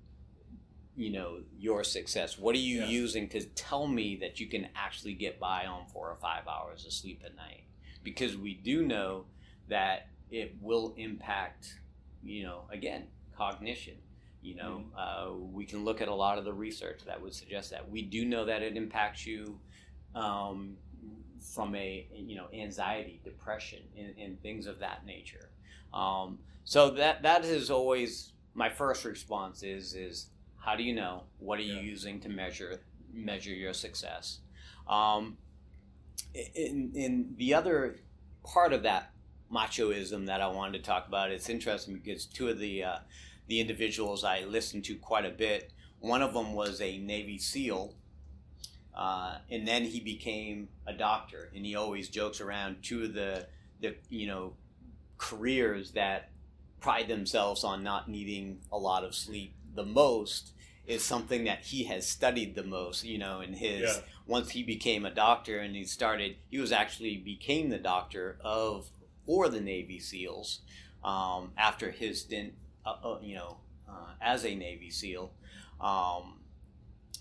You 0.94 1.10
know 1.10 1.42
your 1.58 1.84
success. 1.84 2.38
What 2.38 2.54
are 2.54 2.58
you 2.58 2.80
Yeah. 2.80 2.88
using 2.88 3.28
to 3.30 3.40
tell 3.46 3.86
me 3.86 4.16
that 4.16 4.40
you 4.40 4.46
can 4.46 4.68
actually 4.74 5.14
get 5.14 5.40
by 5.40 5.66
on 5.66 5.86
four 5.86 6.10
or 6.10 6.16
five 6.16 6.46
hours 6.46 6.84
of 6.84 6.92
sleep 6.92 7.22
at 7.24 7.34
night? 7.34 7.64
Because 8.02 8.36
we 8.36 8.54
do 8.54 8.84
know 8.86 9.26
that 9.68 10.08
it 10.32 10.56
will 10.60 10.94
impact. 10.96 11.78
You 12.24 12.44
know, 12.44 12.62
again, 12.70 13.04
cognition. 13.36 13.94
You 14.42 14.56
know, 14.56 14.84
uh, 14.98 15.32
we 15.52 15.64
can 15.64 15.84
look 15.84 16.00
at 16.00 16.08
a 16.08 16.14
lot 16.14 16.38
of 16.38 16.44
the 16.44 16.52
research 16.52 17.00
that 17.06 17.22
would 17.22 17.34
suggest 17.34 17.70
that. 17.70 17.88
We 17.88 18.02
do 18.02 18.24
know 18.24 18.44
that 18.46 18.62
it 18.62 18.76
impacts 18.76 19.24
you 19.24 19.60
um, 20.16 20.76
from 21.54 21.74
a 21.76 22.06
you 22.12 22.36
know 22.36 22.46
anxiety, 22.52 23.20
depression, 23.24 23.80
and, 23.96 24.14
and 24.18 24.42
things 24.42 24.66
of 24.66 24.80
that 24.80 25.06
nature. 25.06 25.50
Um, 25.94 26.38
so 26.64 26.90
that 26.90 27.22
that 27.22 27.44
is 27.44 27.70
always 27.70 28.32
my 28.54 28.68
first 28.68 29.04
response 29.04 29.62
is 29.62 29.94
is 29.94 30.26
how 30.58 30.76
do 30.76 30.82
you 30.82 30.94
know? 30.94 31.24
What 31.38 31.58
are 31.58 31.62
you 31.62 31.74
Yeah. 31.74 31.80
using 31.82 32.20
to 32.20 32.28
measure 32.28 32.80
measure 33.12 33.50
your 33.54 33.74
success? 33.74 34.40
Um, 34.88 35.36
in, 36.34 36.92
in 36.94 37.34
the 37.36 37.54
other 37.54 38.00
part 38.44 38.72
of 38.72 38.82
that 38.84 39.10
machoism 39.52 40.26
that 40.26 40.40
I 40.40 40.46
wanted 40.48 40.78
to 40.78 40.84
talk 40.84 41.06
about, 41.06 41.30
it's 41.30 41.48
interesting 41.48 41.94
because 41.94 42.26
two 42.26 42.48
of 42.48 42.58
the 42.58 42.84
uh, 42.84 42.96
the 43.48 43.60
individuals 43.60 44.24
I 44.24 44.44
listened 44.44 44.84
to 44.84 44.96
quite 44.96 45.24
a 45.26 45.30
bit. 45.30 45.72
One 46.00 46.22
of 46.22 46.34
them 46.34 46.54
was 46.54 46.80
a 46.80 46.98
Navy 46.98 47.38
SEAL, 47.38 47.94
uh, 48.94 49.38
and 49.50 49.66
then 49.68 49.84
he 49.84 50.00
became 50.00 50.68
a 50.86 50.92
doctor. 50.92 51.50
And 51.54 51.64
he 51.64 51.76
always 51.76 52.08
jokes 52.08 52.40
around 52.40 52.76
two 52.82 53.04
of 53.04 53.14
the 53.14 53.46
the 53.80 53.96
you 54.08 54.26
know 54.26 54.54
careers 55.18 55.92
that 55.92 56.30
pride 56.80 57.08
themselves 57.08 57.62
on 57.62 57.82
not 57.82 58.08
needing 58.08 58.58
a 58.72 58.78
lot 58.78 59.04
of 59.04 59.14
sleep 59.14 59.54
the 59.74 59.84
most 59.84 60.52
is 60.84 61.04
something 61.04 61.44
that 61.44 61.60
he 61.60 61.84
has 61.84 62.06
studied 62.06 62.54
the 62.54 62.64
most. 62.64 63.04
You 63.04 63.18
know, 63.18 63.40
in 63.40 63.54
his 63.54 63.82
Yeah. 63.82 64.02
once 64.26 64.50
he 64.50 64.62
became 64.62 65.04
a 65.04 65.10
doctor 65.10 65.58
and 65.58 65.76
he 65.76 65.84
started, 65.84 66.36
he 66.50 66.58
was 66.58 66.72
actually 66.72 67.16
became 67.18 67.68
the 67.68 67.78
doctor 67.78 68.38
of 68.42 68.90
for 69.26 69.48
the 69.48 69.60
Navy 69.60 69.98
SEALs 69.98 70.60
um, 71.04 71.52
after 71.56 71.90
his 71.90 72.20
stint, 72.22 72.54
uh, 72.86 72.96
uh, 73.04 73.18
you 73.22 73.34
know, 73.34 73.58
uh, 73.88 74.12
as 74.20 74.44
a 74.44 74.54
Navy 74.54 74.90
SEAL. 74.90 75.32
Um, 75.80 76.38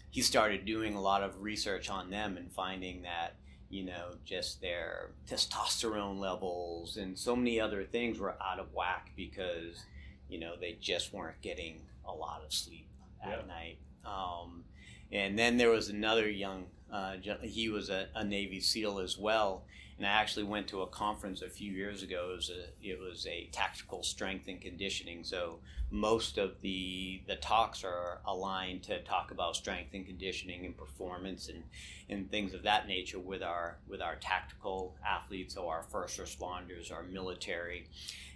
he 0.10 0.22
started 0.22 0.66
doing 0.66 0.96
a 0.96 1.02
lot 1.02 1.24
of 1.24 1.42
research 1.42 1.90
on 1.90 2.10
them 2.10 2.38
and 2.38 2.52
finding 2.52 3.02
that 3.04 3.36
you 3.70 3.86
know 3.86 4.10
just 4.26 4.60
their 4.62 5.12
testosterone 5.30 6.20
levels 6.20 6.98
and 6.98 7.18
so 7.18 7.36
many 7.36 7.60
other 7.60 7.84
things 7.86 8.20
were 8.20 8.36
out 8.44 8.60
of 8.60 8.74
whack 8.74 9.12
because 9.16 9.86
you 10.30 10.40
know 10.40 10.54
they 10.60 10.78
just 10.82 11.14
weren't 11.14 11.40
getting 11.42 11.82
a 12.06 12.12
lot 12.12 12.42
of 12.46 12.54
sleep 12.54 12.88
at 13.24 13.30
Yeah. 13.30 13.46
night 13.48 13.78
um, 14.06 14.66
and 15.12 15.40
then 15.40 15.56
there 15.58 15.70
was 15.70 15.88
another 15.90 16.30
young 16.30 16.66
uh, 16.92 17.16
he 17.42 17.70
was 17.70 17.90
a, 17.90 18.10
a 18.14 18.24
navy 18.26 18.60
seal 18.60 19.00
as 19.00 19.18
well 19.18 19.64
and 20.02 20.08
i 20.12 20.20
actually 20.20 20.44
went 20.44 20.68
to 20.68 20.82
a 20.82 20.88
conference 20.88 21.44
a 21.44 21.50
few 21.50 21.72
years 21.72 22.02
ago. 22.02 22.30
It 22.32 22.36
was 22.36 22.50
a, 22.50 22.90
it 22.90 23.00
was 23.00 23.28
a 23.28 23.50
tactical 23.52 24.02
strength 24.02 24.48
and 24.48 24.60
conditioning. 24.60 25.24
So 25.24 25.60
most 25.92 26.40
of 26.40 26.60
the 26.62 27.22
the 27.28 27.36
talks 27.36 27.84
are 27.84 28.20
aligned 28.26 28.82
to 28.84 29.04
talk 29.04 29.30
about 29.30 29.56
strength 29.56 29.94
and 29.94 30.04
conditioning 30.04 30.66
and 30.66 30.76
performance 30.76 31.50
and 31.50 31.64
and 32.10 32.32
things 32.32 32.56
of 32.56 32.64
that 32.64 32.88
nature 32.88 33.20
with 33.20 33.44
our 33.44 33.78
with 33.88 34.02
our 34.02 34.16
tactical 34.16 34.96
athletes. 35.08 35.56
Or 35.56 35.76
our 35.76 35.84
first 35.84 36.20
responders 36.20 36.92
our 36.92 37.04
military 37.04 37.88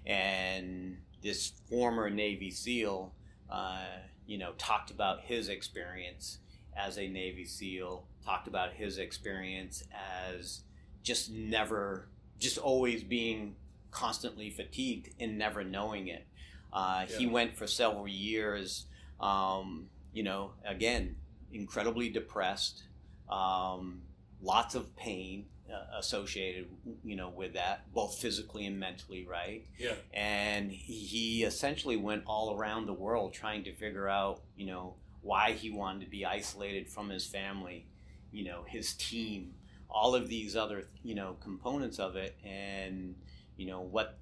and 0.05 0.97
this 1.23 1.53
former 1.67 2.11
navy 2.11 2.51
seal 2.51 3.11
uh, 3.49 3.85
you 4.27 4.37
know 4.37 4.51
talked 4.59 4.91
about 4.91 5.21
his 5.21 5.49
experience 5.49 6.37
as 6.77 6.99
a 6.99 7.07
navy 7.07 7.45
seal 7.45 8.05
talked 8.23 8.47
about 8.47 8.73
his 8.73 8.99
experience 8.99 9.83
as 10.29 10.61
just 11.05 11.31
never 11.31 12.09
just 12.37 12.57
always 12.57 13.01
being 13.01 13.55
constantly 13.91 14.49
fatigued 14.49 15.09
and 15.21 15.37
never 15.37 15.63
knowing 15.63 16.09
it 16.09 16.27
uh, 16.75 17.05
He 17.05 17.25
went 17.25 17.55
for 17.55 17.67
several 17.67 18.05
years, 18.05 18.85
um, 19.21 19.87
you 20.13 20.23
know, 20.23 20.51
again, 20.65 21.15
incredibly 21.53 22.09
depressed, 22.09 22.83
um, 23.29 24.01
lots 24.41 24.75
of 24.75 24.93
pain 24.97 25.45
uh, 25.73 25.97
associated, 25.97 26.67
you 27.05 27.15
know, 27.15 27.29
with 27.29 27.53
that, 27.53 27.91
both 27.93 28.17
physically 28.17 28.65
and 28.65 28.77
mentally, 28.77 29.25
right? 29.25 29.65
Yeah. 29.79 29.93
And 30.13 30.69
he 30.69 31.43
essentially 31.43 31.95
went 31.95 32.23
all 32.27 32.57
around 32.57 32.87
the 32.87 32.93
world 32.93 33.33
trying 33.33 33.63
to 33.63 33.73
figure 33.73 34.09
out, 34.09 34.41
you 34.57 34.65
know, 34.65 34.95
why 35.21 35.53
he 35.53 35.71
wanted 35.71 36.01
to 36.03 36.11
be 36.11 36.25
isolated 36.25 36.89
from 36.89 37.09
his 37.09 37.25
family, 37.25 37.85
you 38.33 38.43
know, 38.43 38.65
his 38.67 38.93
team, 38.95 39.53
all 39.89 40.15
of 40.15 40.27
these 40.29 40.55
other, 40.55 40.87
you 41.03 41.15
know, 41.15 41.35
components 41.41 41.99
of 41.99 42.15
it, 42.15 42.35
and 42.43 43.15
you 43.57 43.67
know 43.67 43.81
what 43.81 44.17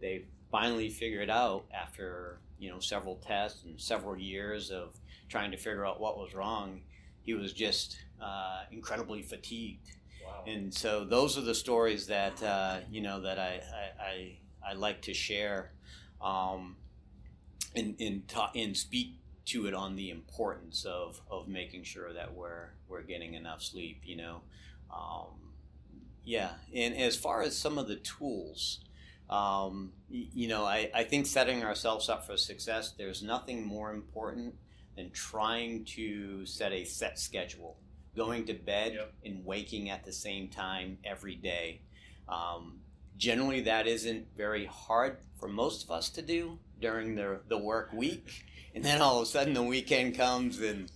they 0.00 0.24
finally 0.50 0.88
figured 0.88 1.30
out 1.30 1.64
after 1.72 2.38
you 2.58 2.70
know 2.70 2.80
several 2.80 3.16
tests 3.16 3.64
and 3.64 3.80
several 3.80 4.16
years 4.18 4.70
of 4.70 4.94
trying 5.28 5.50
to 5.50 5.56
figure 5.56 5.86
out 5.86 6.00
what 6.00 6.18
was 6.18 6.34
wrong 6.34 6.80
he 7.22 7.34
was 7.34 7.52
just 7.52 7.98
uh, 8.22 8.62
incredibly 8.72 9.22
fatigued 9.22 9.92
Wow. 10.24 10.44
and 10.46 10.72
so 10.72 11.04
those 11.04 11.38
are 11.38 11.40
the 11.40 11.54
stories 11.54 12.06
that 12.08 12.42
uh, 12.42 12.80
you 12.90 13.00
know 13.00 13.20
that 13.22 13.38
I, 13.38 13.60
I, 14.00 14.04
I, 14.04 14.70
I 14.70 14.72
like 14.74 15.02
to 15.02 15.14
share 15.14 15.72
um, 16.22 16.76
and, 17.74 17.96
and, 18.00 18.28
ta- 18.28 18.50
and 18.54 18.76
speak 18.76 19.14
to 19.52 19.66
it 19.66 19.74
on 19.74 19.96
the 19.96 20.10
importance 20.10 20.84
of, 20.84 21.20
of 21.30 21.48
making 21.48 21.84
sure 21.84 22.12
that 22.12 22.34
we're, 22.34 22.70
we're 22.88 23.02
getting 23.02 23.34
enough 23.34 23.62
sleep 23.62 24.00
you 24.04 24.16
know? 24.16 24.40
Um, 24.94 25.52
yeah 26.24 26.50
and 26.74 26.94
as 26.96 27.16
far 27.16 27.42
as 27.42 27.56
some 27.56 27.78
of 27.78 27.88
the 27.88 27.96
tools 27.96 28.80
um, 29.28 29.92
you 30.08 30.48
know 30.48 30.64
I, 30.64 30.90
I 30.94 31.04
think 31.04 31.26
setting 31.26 31.62
ourselves 31.64 32.08
up 32.08 32.26
for 32.26 32.36
success 32.36 32.92
there's 32.98 33.22
nothing 33.22 33.64
more 33.64 33.92
important 33.92 34.54
than 34.96 35.10
trying 35.12 35.84
to 35.84 36.44
set 36.44 36.72
a 36.72 36.84
set 36.84 37.18
schedule. 37.18 37.76
Going 38.16 38.44
to 38.46 38.54
bed 38.54 38.94
Yep. 38.94 39.12
and 39.24 39.44
waking 39.46 39.88
at 39.88 40.04
the 40.04 40.12
same 40.12 40.48
time 40.48 40.98
every 41.04 41.36
day. 41.36 41.80
Um, 42.28 42.80
generally 43.16 43.60
that 43.62 43.86
isn't 43.86 44.26
very 44.36 44.66
hard 44.66 45.18
for 45.38 45.48
most 45.48 45.84
of 45.84 45.90
us 45.92 46.10
to 46.10 46.22
do 46.22 46.58
during 46.80 47.14
the, 47.14 47.40
the 47.48 47.56
work 47.56 47.92
week 47.92 48.44
and 48.74 48.84
then 48.84 49.00
all 49.00 49.16
of 49.18 49.22
a 49.22 49.26
sudden 49.26 49.54
the 49.54 49.62
weekend 49.62 50.16
comes 50.16 50.60
and 50.60 50.90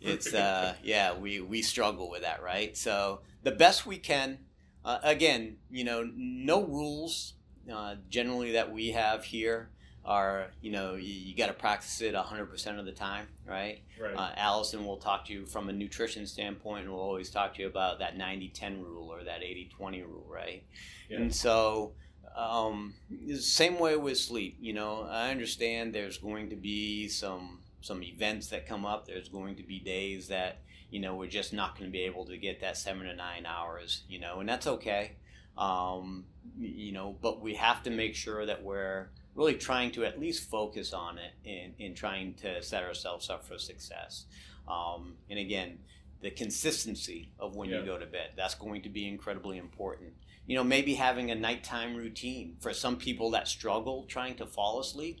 it's 0.00 0.32
uh, 0.34 0.74
yeah 0.82 1.14
we, 1.16 1.40
we 1.40 1.62
struggle 1.62 2.10
with 2.10 2.22
that 2.22 2.42
right 2.42 2.76
so 2.76 3.20
the 3.42 3.50
best 3.52 3.86
we 3.86 3.98
can 3.98 4.38
uh, 4.84 4.98
again 5.02 5.56
you 5.70 5.84
know 5.84 6.08
no 6.16 6.62
rules 6.64 7.34
uh, 7.72 7.94
generally 8.08 8.52
that 8.52 8.72
we 8.72 8.88
have 8.92 9.24
here 9.24 9.70
are 10.04 10.46
you 10.62 10.70
know 10.72 10.94
you, 10.94 11.12
you 11.12 11.36
got 11.36 11.48
to 11.48 11.52
practice 11.52 12.00
it 12.00 12.14
100% 12.14 12.78
of 12.78 12.86
the 12.86 12.92
time 12.92 13.26
right 13.46 13.82
Right. 14.00 14.16
uh, 14.16 14.30
Allison 14.36 14.86
will 14.86 14.96
talk 14.96 15.26
to 15.26 15.32
you 15.34 15.44
from 15.44 15.68
a 15.68 15.72
nutrition 15.74 16.26
standpoint 16.26 16.84
and 16.84 16.90
will 16.92 17.00
always 17.00 17.28
talk 17.28 17.54
to 17.56 17.60
you 17.62 17.68
about 17.68 17.98
that 17.98 18.16
90-10 18.16 18.82
rule 18.82 19.12
or 19.12 19.22
that 19.24 19.42
80-20 19.42 20.02
rule 20.06 20.24
right 20.26 20.64
Yeah. 21.10 21.18
and 21.18 21.34
so 21.34 21.92
um, 22.36 22.94
same 23.38 23.78
way 23.78 23.96
with 23.96 24.18
sleep 24.18 24.56
you 24.60 24.72
know 24.72 25.06
i 25.10 25.30
understand 25.30 25.92
there's 25.94 26.18
going 26.18 26.48
to 26.50 26.56
be 26.56 27.08
some 27.08 27.58
some 27.80 28.02
events 28.02 28.48
that 28.48 28.66
come 28.66 28.84
up 28.86 29.06
there's 29.06 29.28
going 29.28 29.56
to 29.56 29.62
be 29.62 29.78
days 29.80 30.28
that 30.28 30.58
you 30.90 31.00
know 31.00 31.14
we're 31.14 31.26
just 31.28 31.52
not 31.52 31.76
going 31.78 31.90
to 31.90 31.92
be 31.92 32.02
able 32.02 32.24
to 32.24 32.36
get 32.36 32.60
that 32.60 32.76
seven 32.76 33.04
to 33.06 33.14
nine 33.14 33.46
hours 33.46 34.02
you 34.08 34.18
know 34.20 34.40
and 34.40 34.48
that's 34.48 34.66
okay 34.66 35.12
Um, 35.56 36.24
you 36.58 36.92
know, 36.92 37.16
but 37.20 37.40
we 37.40 37.54
have 37.54 37.82
to 37.82 37.90
make 37.90 38.14
sure 38.14 38.46
that 38.46 38.62
we're 38.62 39.10
really 39.34 39.54
trying 39.54 39.90
to 39.92 40.04
at 40.04 40.18
least 40.18 40.48
focus 40.48 40.92
on 40.92 41.18
it 41.18 41.32
in, 41.44 41.74
in 41.78 41.94
trying 41.94 42.34
to 42.34 42.62
set 42.62 42.82
ourselves 42.84 43.28
up 43.28 43.44
for 43.44 43.58
success. 43.58 44.26
Um, 44.68 45.16
and 45.28 45.38
again, 45.38 45.78
the 46.22 46.30
consistency 46.30 47.32
of 47.38 47.56
when 47.56 47.68
Yeah. 47.68 47.80
you 47.80 47.84
go 47.86 47.98
to 47.98 48.06
bed, 48.06 48.30
that's 48.36 48.54
going 48.54 48.82
to 48.82 48.88
be 48.88 49.06
incredibly 49.08 49.58
important. 49.58 50.12
You 50.50 50.56
know, 50.56 50.64
maybe 50.64 50.94
having 50.94 51.30
a 51.30 51.36
nighttime 51.36 51.94
routine 51.94 52.56
for 52.60 52.74
some 52.74 52.96
people 52.96 53.30
that 53.32 53.46
struggle 53.46 54.04
trying 54.08 54.34
to 54.38 54.46
fall 54.46 54.80
asleep, 54.80 55.20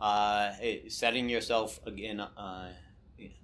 uh, 0.00 0.54
it- 0.62 0.90
setting 0.92 1.28
yourself 1.28 1.78
again, 1.86 2.20
uh, 2.20 2.72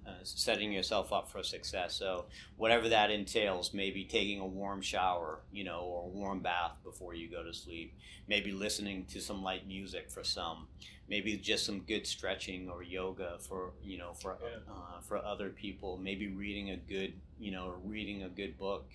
uh, 0.07 0.11
setting 0.23 0.71
yourself 0.73 1.13
up 1.13 1.29
for 1.29 1.43
success. 1.43 1.95
So 1.95 2.25
whatever 2.57 2.89
that 2.89 3.11
entails, 3.11 3.73
maybe 3.73 4.05
taking 4.05 4.39
a 4.39 4.45
warm 4.47 4.81
shower, 4.81 5.41
you 5.51 5.63
know, 5.63 5.81
or 5.81 6.03
a 6.05 6.07
warm 6.07 6.39
bath 6.41 6.73
before 6.83 7.13
you 7.13 7.29
go 7.29 7.43
to 7.43 7.53
sleep. 7.53 7.93
Maybe 8.27 8.51
listening 8.51 9.05
to 9.07 9.21
some 9.21 9.43
light 9.43 9.67
music 9.67 10.09
for 10.09 10.23
some. 10.23 10.67
Maybe 11.07 11.37
just 11.37 11.65
some 11.65 11.81
good 11.81 12.07
stretching 12.07 12.69
or 12.69 12.83
yoga 12.83 13.37
for 13.39 13.73
you 13.83 13.97
know 13.99 14.13
for 14.13 14.33
uh, 14.69 15.01
for 15.01 15.17
other 15.23 15.49
people. 15.49 15.97
Maybe 15.97 16.27
reading 16.27 16.71
a 16.71 16.77
good 16.77 17.13
you 17.39 17.51
know 17.51 17.75
reading 17.83 18.23
a 18.23 18.29
good 18.29 18.57
book 18.57 18.89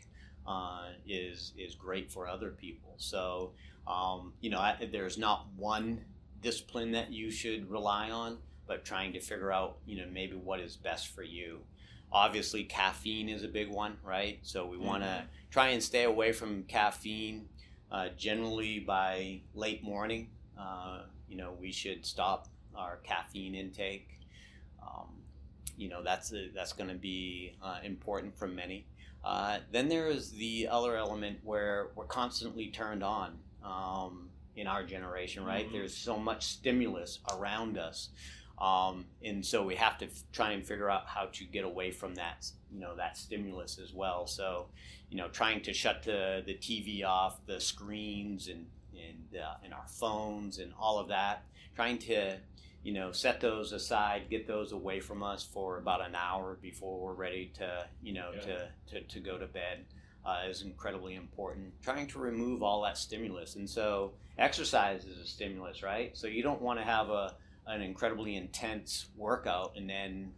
uh, 0.46 0.88
is 1.06 1.52
is 1.58 1.74
great 1.74 2.10
for 2.10 2.28
other 2.28 2.50
people. 2.50 2.94
So 2.96 3.52
um, 3.86 4.32
you 4.40 4.50
know 4.50 4.58
I, 4.58 4.88
there's 4.90 5.18
not 5.18 5.46
one 5.56 6.04
discipline 6.42 6.92
that 6.92 7.12
you 7.12 7.30
should 7.30 7.70
rely 7.70 8.10
on, 8.10 8.38
but 8.66 8.84
trying 8.84 9.12
to 9.14 9.20
figure 9.20 9.52
out 9.52 9.78
you 9.86 9.96
know 9.96 10.06
maybe 10.12 10.36
what 10.36 10.60
is 10.60 10.76
best 10.76 11.08
for 11.08 11.22
you. 11.22 11.60
Obviously, 12.12 12.62
caffeine 12.64 13.28
is 13.28 13.42
a 13.42 13.48
big 13.48 13.70
one, 13.70 13.96
right? 14.04 14.38
So 14.42 14.66
we 14.66 14.78
want 14.78 15.02
to 15.02 15.24
try 15.50 15.68
and 15.68 15.82
stay 15.82 16.04
away 16.04 16.32
from 16.32 16.62
caffeine. 16.64 17.48
Uh, 17.90 18.08
generally, 18.16 18.78
by 18.78 19.40
late 19.54 19.82
morning, 19.82 20.28
uh, 20.58 21.02
you 21.28 21.36
know, 21.36 21.54
we 21.60 21.72
should 21.72 22.06
stop 22.06 22.48
our 22.76 22.98
caffeine 23.02 23.54
intake. 23.54 24.20
Um, 24.82 25.08
you 25.76 25.88
know, 25.88 26.02
that's 26.02 26.32
a, 26.32 26.50
that's 26.54 26.72
going 26.72 26.90
to 26.90 26.96
be 26.96 27.56
uh, 27.62 27.78
important 27.82 28.36
for 28.36 28.46
many. 28.46 28.86
Uh, 29.24 29.58
then 29.72 29.88
there 29.88 30.08
is 30.08 30.32
the 30.32 30.68
other 30.70 30.96
element 30.96 31.38
where 31.42 31.88
we're 31.94 32.04
constantly 32.04 32.68
turned 32.68 33.02
on 33.02 33.38
um, 33.64 34.28
in 34.54 34.66
our 34.66 34.84
generation, 34.84 35.44
right? 35.44 35.66
Mhm. 35.68 35.72
There's 35.72 35.96
so 35.96 36.18
much 36.18 36.44
stimulus 36.44 37.20
around 37.32 37.78
us. 37.78 38.10
Um, 38.58 39.06
and 39.24 39.44
so 39.44 39.64
we 39.64 39.74
have 39.76 39.98
to 39.98 40.06
f- 40.06 40.22
try 40.32 40.52
and 40.52 40.64
figure 40.64 40.88
out 40.90 41.06
how 41.08 41.26
to 41.32 41.44
get 41.44 41.64
away 41.64 41.90
from 41.90 42.14
that, 42.16 42.46
you 42.70 42.78
know, 42.78 42.94
that 42.96 43.16
stimulus 43.16 43.78
as 43.78 43.92
well. 43.92 44.26
So, 44.28 44.68
you 45.10 45.16
know, 45.16 45.28
trying 45.28 45.62
to 45.62 45.72
shut 45.72 46.02
the, 46.04 46.42
the 46.46 46.54
TV 46.54 47.04
off, 47.04 47.44
the 47.46 47.60
screens 47.60 48.46
and, 48.48 48.66
and, 48.92 49.40
uh, 49.42 49.54
and 49.64 49.74
our 49.74 49.86
phones 49.88 50.58
and 50.58 50.72
all 50.78 50.98
of 51.00 51.08
that, 51.08 51.44
trying 51.74 51.98
to, 51.98 52.36
you 52.84 52.92
know, 52.92 53.10
set 53.10 53.40
those 53.40 53.72
aside, 53.72 54.30
get 54.30 54.46
those 54.46 54.70
away 54.72 55.00
from 55.00 55.22
us 55.22 55.42
for 55.42 55.78
about 55.78 56.06
an 56.06 56.14
hour 56.14 56.58
before 56.62 57.00
we're 57.00 57.14
ready 57.14 57.50
to, 57.54 57.86
you 58.02 58.12
know, 58.12 58.30
Yeah. 58.34 58.40
to, 58.42 58.68
to, 59.00 59.00
to 59.02 59.20
go 59.20 59.38
to 59.38 59.46
bed. 59.46 59.86
Uh, 60.26 60.48
is 60.48 60.62
incredibly 60.62 61.16
important. 61.16 61.70
Trying 61.82 62.06
to 62.06 62.18
remove 62.18 62.62
all 62.62 62.80
that 62.82 62.96
stimulus, 62.96 63.56
and 63.56 63.68
so 63.68 64.14
exercise 64.38 65.04
is 65.04 65.18
a 65.18 65.26
stimulus, 65.26 65.82
right? 65.82 66.16
So 66.16 66.26
you 66.28 66.42
don't 66.42 66.62
want 66.62 66.78
to 66.78 66.84
have 66.84 67.10
a 67.10 67.34
an 67.66 67.82
incredibly 67.82 68.36
intense 68.36 69.06
workout 69.16 69.72
and 69.76 69.88
then 69.88 70.32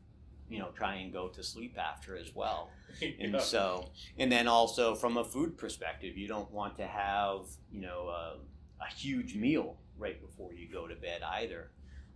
you 0.49 0.59
know 0.61 0.71
try 0.77 0.95
and 0.97 1.13
go 1.13 1.27
to 1.29 1.43
sleep 1.43 1.77
after 1.79 2.17
as 2.17 2.33
well 2.35 2.71
and 3.21 3.33
Yeah. 3.35 3.39
so 3.41 3.91
and 4.19 4.31
then 4.31 4.47
also 4.47 4.95
from 4.95 5.17
a 5.17 5.25
food 5.25 5.59
perspective 5.59 6.17
you 6.17 6.29
don't 6.29 6.49
want 6.53 6.77
to 6.77 6.87
have 6.87 7.41
you 7.73 7.81
know 7.81 8.07
a, 8.09 8.37
a 8.81 8.87
huge 8.97 9.35
meal 9.35 9.77
right 9.99 10.21
before 10.21 10.53
you 10.53 10.69
go 10.73 10.87
to 10.87 10.95
bed 10.95 11.23
either 11.23 11.71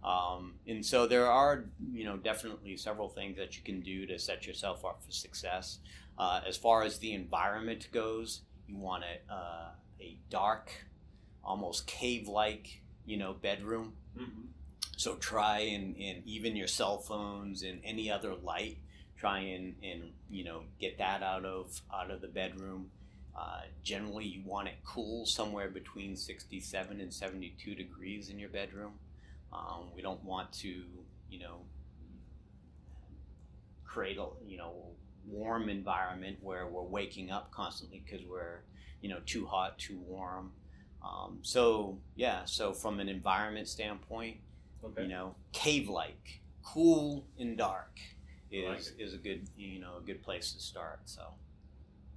um, 0.05 0.55
and 0.67 0.85
so 0.85 1.07
there 1.07 1.27
are 1.27 1.65
you 1.93 2.05
know 2.05 2.17
definitely 2.17 2.77
several 2.77 3.09
things 3.09 3.37
that 3.37 3.57
you 3.57 3.63
can 3.63 3.81
do 3.81 4.07
to 4.07 4.19
set 4.19 4.47
yourself 4.47 4.85
up 4.85 5.03
for 5.05 5.13
success 5.13 5.79
uh, 6.19 6.41
as 6.47 6.57
far 6.57 6.83
as 6.83 6.99
the 6.99 7.13
environment 7.13 7.89
goes 7.93 8.41
you 8.69 8.77
want 8.77 9.05
a, 9.05 9.33
uh, 9.33 9.69
a 10.01 10.17
dark 10.31 10.71
almost 11.45 11.87
cave-like 11.87 12.81
you 13.07 13.17
know 13.17 13.33
bedroom 13.33 13.93
Mhm. 14.19 14.49
so 14.97 15.15
try 15.17 15.61
and, 15.61 15.97
and 15.97 16.23
even 16.27 16.57
your 16.57 16.67
cell 16.67 16.99
phones 16.99 17.63
and 17.63 17.81
any 17.85 18.11
other 18.11 18.35
light, 18.35 18.79
try 19.17 19.39
and, 19.39 19.77
and 19.83 20.13
you 20.29 20.45
know 20.45 20.65
get 20.81 20.99
that 20.99 21.23
out 21.23 21.45
of 21.45 21.81
out 21.95 22.11
of 22.11 22.21
the 22.21 22.27
bedroom. 22.29 22.91
Uh, 23.37 23.63
generally, 23.85 24.27
you 24.27 24.43
want 24.45 24.67
it 24.69 24.75
cool 24.85 25.25
somewhere 25.25 25.69
between 25.71 26.17
67 26.17 27.01
and 27.01 27.15
72 27.15 27.75
degrees 27.77 28.29
in 28.29 28.39
your 28.39 28.49
bedroom. 28.51 28.95
Um, 29.53 29.91
we 29.95 30.03
don't 30.03 30.23
want 30.25 30.53
to 30.55 30.85
you 31.31 31.39
know 31.41 31.63
create 33.85 34.19
a 34.19 34.27
you 34.47 34.57
know 34.57 34.73
warm 35.27 35.69
environment 35.69 36.39
where 36.41 36.67
we're 36.67 36.83
waking 36.83 37.31
up 37.31 37.51
constantly 37.53 38.03
because 38.05 38.25
we're 38.27 38.61
you 39.01 39.09
know 39.09 39.19
too 39.27 39.47
hot, 39.47 39.79
too 39.79 39.99
warm. 39.99 40.53
Um, 41.03 41.39
so 41.43 41.99
yeah, 42.15 42.45
so 42.45 42.73
from 42.73 43.01
an 43.01 43.09
environment 43.09 43.69
standpoint, 43.69 44.37
Okay. 44.85 45.03
you 45.03 45.09
know, 45.09 45.35
cave-like, 45.53 46.41
cool 46.63 47.25
and 47.39 47.57
dark 47.57 47.99
is 48.51 48.93
like 48.93 49.01
is 49.01 49.15
a 49.15 49.19
good 49.19 49.49
you 49.57 49.81
know 49.81 49.97
a 49.99 50.01
good 50.01 50.23
place 50.23 50.53
to 50.53 50.61
start. 50.61 51.01
So 51.07 51.23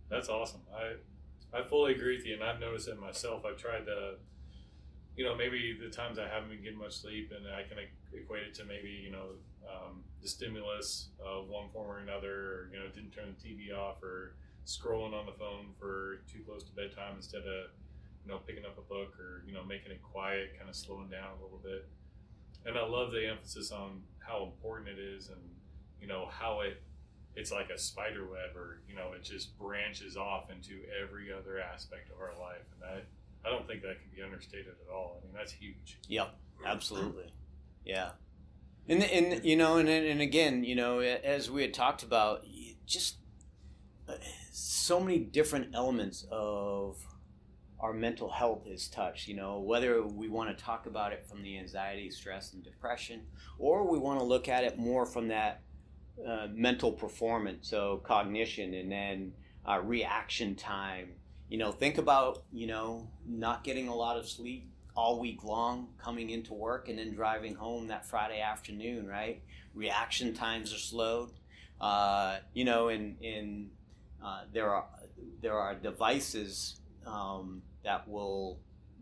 That's 0.09 0.29
awesome. 0.29 0.61
I 0.75 0.95
I 1.57 1.61
fully 1.63 1.93
agree 1.93 2.17
with 2.17 2.25
you, 2.25 2.33
and 2.33 2.43
I've 2.43 2.59
noticed 2.59 2.87
it 2.87 2.99
myself. 2.99 3.45
I've 3.45 3.57
tried 3.57 3.85
to, 3.85 4.15
you 5.15 5.23
know, 5.23 5.35
maybe 5.35 5.77
the 5.79 5.89
times 5.89 6.17
I 6.17 6.27
haven't 6.27 6.49
been 6.49 6.63
getting 6.63 6.79
much 6.79 6.97
sleep, 6.97 7.31
and 7.35 7.45
I 7.47 7.63
can 7.63 7.77
equate 8.13 8.43
it 8.43 8.53
to 8.55 8.65
maybe 8.65 8.89
you 8.89 9.11
know 9.11 9.37
um, 9.69 10.03
the 10.21 10.27
stimulus 10.27 11.09
of 11.23 11.47
one 11.49 11.69
form 11.71 11.89
or 11.89 11.99
another, 11.99 12.33
or 12.33 12.69
you 12.73 12.79
know, 12.79 12.87
didn't 12.93 13.11
turn 13.11 13.35
the 13.35 13.37
TV 13.37 13.75
off, 13.75 14.01
or 14.01 14.35
scrolling 14.65 15.13
on 15.13 15.25
the 15.25 15.33
phone 15.33 15.67
for 15.79 16.21
too 16.31 16.39
close 16.45 16.63
to 16.63 16.71
bedtime 16.71 17.15
instead 17.17 17.41
of 17.41 17.69
you 18.25 18.31
know 18.31 18.39
picking 18.47 18.65
up 18.65 18.77
a 18.77 18.81
book 18.81 19.13
or 19.19 19.43
you 19.45 19.53
know 19.53 19.63
making 19.63 19.91
it 19.91 20.01
quiet, 20.01 20.57
kind 20.57 20.69
of 20.69 20.75
slowing 20.75 21.09
down 21.09 21.37
a 21.39 21.43
little 21.43 21.61
bit. 21.63 21.87
And 22.65 22.77
I 22.77 22.85
love 22.85 23.11
the 23.11 23.27
emphasis 23.27 23.71
on 23.71 24.01
how 24.19 24.43
important 24.43 24.97
it 24.97 24.99
is, 24.99 25.29
and 25.29 25.41
you 26.01 26.07
know 26.07 26.27
how 26.31 26.61
it 26.61 26.81
it's 27.35 27.51
like 27.51 27.69
a 27.69 27.77
spider 27.77 28.25
web 28.25 28.55
or 28.55 28.81
you 28.87 28.95
know 28.95 29.13
it 29.13 29.23
just 29.23 29.57
branches 29.57 30.17
off 30.17 30.49
into 30.51 30.81
every 31.01 31.33
other 31.33 31.59
aspect 31.59 32.09
of 32.11 32.21
our 32.21 32.33
life 32.39 32.65
and 32.73 32.81
that 32.81 33.05
i 33.45 33.49
don't 33.49 33.67
think 33.67 33.81
that 33.81 33.99
can 34.01 34.09
be 34.15 34.21
understated 34.21 34.67
at 34.67 34.93
all 34.93 35.19
i 35.21 35.25
mean 35.25 35.33
that's 35.35 35.51
huge 35.51 35.97
Yep, 36.07 36.35
absolutely. 36.65 37.31
Yeah. 37.85 38.11
And, 38.87 39.03
and 39.03 39.45
you 39.45 39.55
know, 39.55 39.77
and, 39.77 39.87
and 39.87 40.21
again, 40.21 40.63
you 40.63 40.75
know, 40.75 40.99
as 40.99 41.49
we 41.49 41.61
had 41.61 41.73
talked 41.73 42.03
about, 42.03 42.45
just 42.85 43.17
uh, 44.07 44.13
so 44.51 44.99
many 44.99 45.19
different 45.19 45.73
elements 45.73 46.25
of 46.31 46.97
our 47.79 47.93
mental 47.93 48.29
health 48.29 48.67
is 48.67 48.87
touched. 48.89 49.27
You 49.27 49.35
know, 49.35 49.59
whether 49.59 50.03
we 50.05 50.27
want 50.27 50.55
to 50.55 50.63
talk 50.63 50.85
about 50.85 51.13
it 51.13 51.25
from 51.25 51.41
the 51.43 51.57
anxiety, 51.57 52.09
stress, 52.11 52.53
and 52.53 52.63
depression, 52.63 53.21
or 53.57 53.89
we 53.89 53.97
want 53.97 54.19
to 54.19 54.25
look 54.25 54.49
at 54.49 54.63
it 54.65 54.77
more 54.77 55.05
from 55.05 55.29
that 55.29 55.61
uh, 56.27 56.47
mental 56.53 56.91
performance, 56.91 57.69
so 57.69 58.01
cognition, 58.03 58.73
and 58.73 58.91
then 58.91 59.33
uh, 59.67 59.79
reaction 59.79 60.55
time. 60.55 61.13
You 61.49 61.57
know, 61.57 61.71
think 61.71 61.97
about 61.97 62.43
you 62.51 62.67
know 62.67 63.07
not 63.27 63.63
getting 63.63 63.87
a 63.87 63.95
lot 63.95 64.17
of 64.17 64.27
sleep 64.27 64.69
all 64.95 65.19
week 65.19 65.43
long, 65.43 65.87
coming 65.97 66.29
into 66.29 66.53
work 66.53 66.87
and 66.87 66.99
then 66.99 67.13
driving 67.13 67.55
home 67.55 67.87
that 67.87 68.05
Friday 68.05 68.41
afternoon, 68.41 69.07
right? 69.07 69.41
Reaction 69.73 70.33
times 70.33 70.73
are 70.73 70.77
slowed. 70.77 71.31
Uh, 71.81 72.37
you 72.53 72.63
know, 72.63 72.89
and, 72.89 73.17
and 73.23 73.69
uh, 74.23 74.41
there 74.53 74.69
are 74.73 74.85
there 75.41 75.57
are 75.57 75.75
devices 75.75 76.79
um, 77.05 77.61
that 77.83 78.07
will 78.07 78.59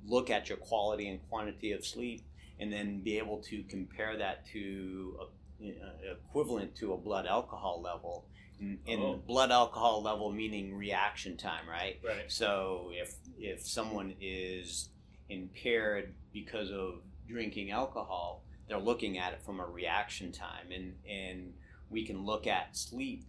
look 0.08 0.30
at 0.30 0.50
your 0.50 0.58
quality 0.58 1.08
and 1.08 1.20
quantity 1.30 1.74
of 1.74 1.86
sleep, 1.86 2.24
and 2.60 2.72
then 2.72 3.02
be 3.02 3.18
able 3.18 3.38
to 3.38 3.64
compare 3.64 4.18
that 4.18 4.46
to 4.48 5.20
a, 5.62 5.68
uh, 5.70 6.14
equivalent 6.28 6.76
to 6.76 6.94
a 6.94 6.98
blood 6.98 7.28
alcohol 7.28 7.82
level. 7.84 8.26
And 8.62 9.02
Oh. 9.02 9.16
blood 9.26 9.52
alcohol 9.52 10.04
level 10.04 10.32
meaning 10.32 10.76
reaction 10.76 11.36
time, 11.36 11.68
right? 11.68 12.00
right 12.04 12.32
So 12.32 12.92
if 12.94 13.16
if 13.40 13.66
someone 13.66 14.16
is 14.22 14.90
impaired 15.30 16.14
because 16.32 16.72
of 16.72 17.02
drinking 17.28 17.72
alcohol, 17.72 18.44
they're 18.68 18.78
looking 18.78 19.18
at 19.18 19.34
it 19.34 19.42
from 19.42 19.60
a 19.60 19.66
reaction 19.66 20.32
time, 20.32 20.72
and 20.72 20.96
and 21.10 21.54
we 21.90 22.06
can 22.06 22.24
look 22.26 22.46
at 22.46 22.78
sleep, 22.78 23.26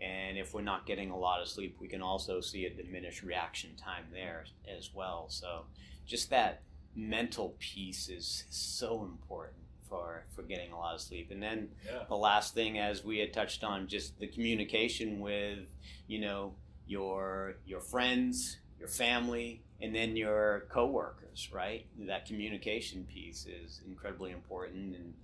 and 0.00 0.36
if 0.36 0.52
we're 0.52 0.60
not 0.62 0.84
getting 0.86 1.10
a 1.10 1.16
lot 1.16 1.40
of 1.40 1.48
sleep, 1.48 1.78
we 1.80 1.88
can 1.88 2.02
also 2.02 2.40
see 2.40 2.66
a 2.66 2.70
diminished 2.70 3.22
reaction 3.22 3.74
time 3.76 4.04
there 4.12 4.44
as 4.68 4.92
well. 4.94 5.26
So 5.30 5.64
just 6.04 6.28
that 6.30 6.62
mental 6.94 7.56
piece 7.58 8.08
is 8.10 8.44
so 8.50 9.02
important 9.02 9.61
for 9.92 10.24
for 10.34 10.42
getting 10.42 10.72
a 10.72 10.78
lot 10.78 10.94
of 10.94 11.00
sleep, 11.00 11.30
and 11.30 11.42
then 11.42 11.68
yeah 11.84 12.04
the 12.08 12.16
last 12.16 12.54
thing 12.54 12.78
as 12.78 13.04
we 13.04 13.18
had 13.18 13.32
touched 13.32 13.62
on 13.62 13.86
just 13.86 14.18
the 14.18 14.26
communication 14.26 15.20
with 15.20 15.68
you 16.06 16.20
know 16.20 16.54
your 16.86 17.54
your 17.66 17.80
friends 17.80 18.58
your 18.82 18.88
family, 18.88 19.62
and 19.80 19.94
then 19.94 20.16
your 20.16 20.66
coworkers, 20.68 21.48
right? 21.52 21.86
That 22.00 22.26
communication 22.26 23.04
piece 23.04 23.46
is 23.46 23.80
incredibly 23.86 24.32
important. 24.32 24.96
And 24.96 25.14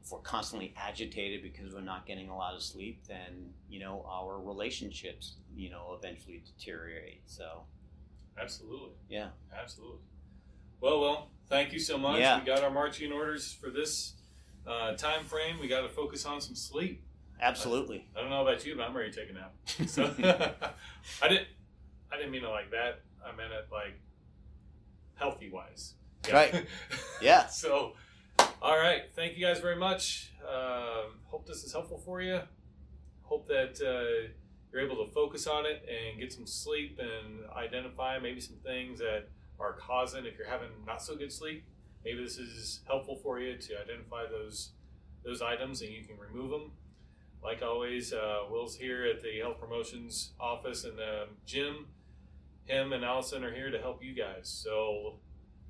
if 0.00 0.12
we're 0.12 0.20
constantly 0.20 0.72
agitated 0.76 1.42
because 1.42 1.74
we're 1.74 1.80
not 1.80 2.06
getting 2.06 2.28
a 2.28 2.36
lot 2.36 2.54
of 2.54 2.62
sleep, 2.62 3.02
then, 3.08 3.52
you 3.68 3.80
know, 3.80 4.06
our 4.08 4.38
relationships, 4.38 5.34
you 5.56 5.68
know, 5.68 5.98
eventually 5.98 6.44
deteriorate. 6.46 7.22
So, 7.26 7.62
Absolutely. 8.40 8.90
yeah. 9.08 9.30
Absolutely. 9.52 9.98
Well, 10.80 11.00
well, 11.00 11.30
thank 11.48 11.72
you 11.72 11.80
so 11.80 11.98
much. 11.98 12.20
Yeah. 12.20 12.38
We 12.38 12.46
got 12.46 12.62
our 12.62 12.70
marching 12.70 13.10
orders 13.10 13.52
for 13.52 13.68
this 13.68 14.12
uh, 14.68 14.92
time 14.96 15.24
frame. 15.24 15.58
We 15.60 15.68
got 15.68 15.82
to 15.82 15.88
focus 15.88 16.24
on 16.26 16.40
some 16.40 16.54
sleep. 16.54 17.02
Absolutely. 17.40 18.06
I 18.16 18.20
don't 18.20 18.30
know 18.30 18.42
about 18.42 18.66
you, 18.66 18.76
but 18.76 18.82
I'm 18.88 18.96
ready 18.96 19.10
to 19.10 19.20
take 19.20 19.30
a 19.30 19.32
nap. 19.32 19.54
So 19.86 20.04
I 21.22 21.28
didn't. 21.28 21.48
I 22.10 22.16
didn't 22.16 22.32
mean 22.32 22.44
it 22.44 22.48
like 22.48 22.70
that. 22.70 23.02
I 23.24 23.36
meant 23.36 23.52
it 23.52 23.68
like 23.70 23.98
healthy 25.14 25.50
wise. 25.50 25.94
Right. 26.32 26.66
Yeah. 27.22 27.46
So, 27.48 27.94
all 28.62 28.78
right. 28.78 29.02
Thank 29.14 29.36
you 29.36 29.44
guys 29.44 29.58
very 29.58 29.74
much. 29.76 30.32
Um, 30.48 31.18
hope 31.24 31.46
this 31.46 31.64
is 31.64 31.72
helpful 31.72 31.98
for 31.98 32.22
you. 32.22 32.40
Hope 33.22 33.48
that 33.48 33.80
uh, 33.82 34.28
you're 34.72 34.82
able 34.82 35.04
to 35.04 35.12
focus 35.12 35.46
on 35.48 35.66
it 35.66 35.84
and 35.88 36.20
get 36.20 36.32
some 36.32 36.46
sleep 36.46 37.00
and 37.00 37.40
identify 37.56 38.18
maybe 38.18 38.40
some 38.40 38.56
things 38.64 39.00
that 39.00 39.28
are 39.58 39.72
causing 39.72 40.24
if 40.26 40.38
you're 40.38 40.48
having 40.48 40.68
not 40.86 41.02
so 41.02 41.16
good 41.16 41.32
sleep. 41.32 41.64
Maybe 42.08 42.22
this 42.22 42.38
is 42.38 42.80
helpful 42.86 43.16
for 43.22 43.38
you 43.38 43.58
to 43.58 43.80
identify 43.82 44.24
those 44.30 44.70
those 45.24 45.42
items 45.42 45.82
and 45.82 45.90
you 45.90 46.04
can 46.04 46.16
remove 46.18 46.50
them. 46.50 46.72
Like 47.42 47.62
always, 47.62 48.14
uh, 48.14 48.44
Will's 48.50 48.76
here 48.76 49.04
at 49.04 49.22
the 49.22 49.40
Health 49.40 49.60
Promotions 49.60 50.30
office 50.40 50.84
and 50.84 50.98
um, 50.98 51.36
Jim, 51.44 51.88
him 52.64 52.94
and 52.94 53.04
Allison 53.04 53.44
are 53.44 53.52
here 53.52 53.70
to 53.70 53.78
help 53.78 54.02
you 54.02 54.14
guys. 54.14 54.48
So 54.48 55.16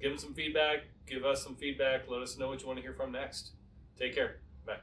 give 0.01 0.13
them 0.13 0.19
some 0.19 0.33
feedback, 0.33 0.85
give 1.09 1.25
us 1.25 1.43
some 1.43 1.57
feedback, 1.57 2.03
let 2.09 2.23
us 2.23 2.39
know 2.39 2.47
what 2.47 2.61
you 2.61 2.69
want 2.69 2.79
to 2.79 2.83
hear 2.85 2.95
from 2.95 3.11
next. 3.11 3.51
Take 3.99 4.15
care. 4.15 4.37
Bye. 4.65 4.77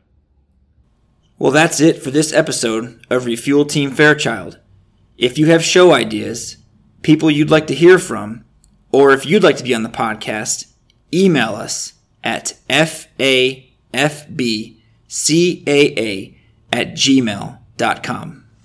Well, 1.39 1.53
that's 1.53 1.79
it 1.79 2.03
for 2.03 2.11
this 2.11 2.33
episode 2.33 2.99
of 3.09 3.25
Refuel 3.25 3.63
Team 3.63 3.91
Fairchild. 3.91 4.59
If 5.17 5.37
you 5.37 5.45
have 5.45 5.63
show 5.63 5.93
ideas, 5.93 6.57
people 7.01 7.31
you'd 7.31 7.49
like 7.49 7.67
to 7.67 7.75
hear 7.75 7.97
from, 7.97 8.43
or 8.91 9.13
if 9.13 9.25
you'd 9.25 9.43
like 9.43 9.55
to 9.55 9.63
be 9.63 9.73
on 9.73 9.83
the 9.83 9.89
podcast, 9.89 10.73
email 11.13 11.55
us 11.55 11.93
at 12.23 12.53
fafbcaa 12.69 13.65
at 16.73 16.93
gmail.com. 16.93 18.44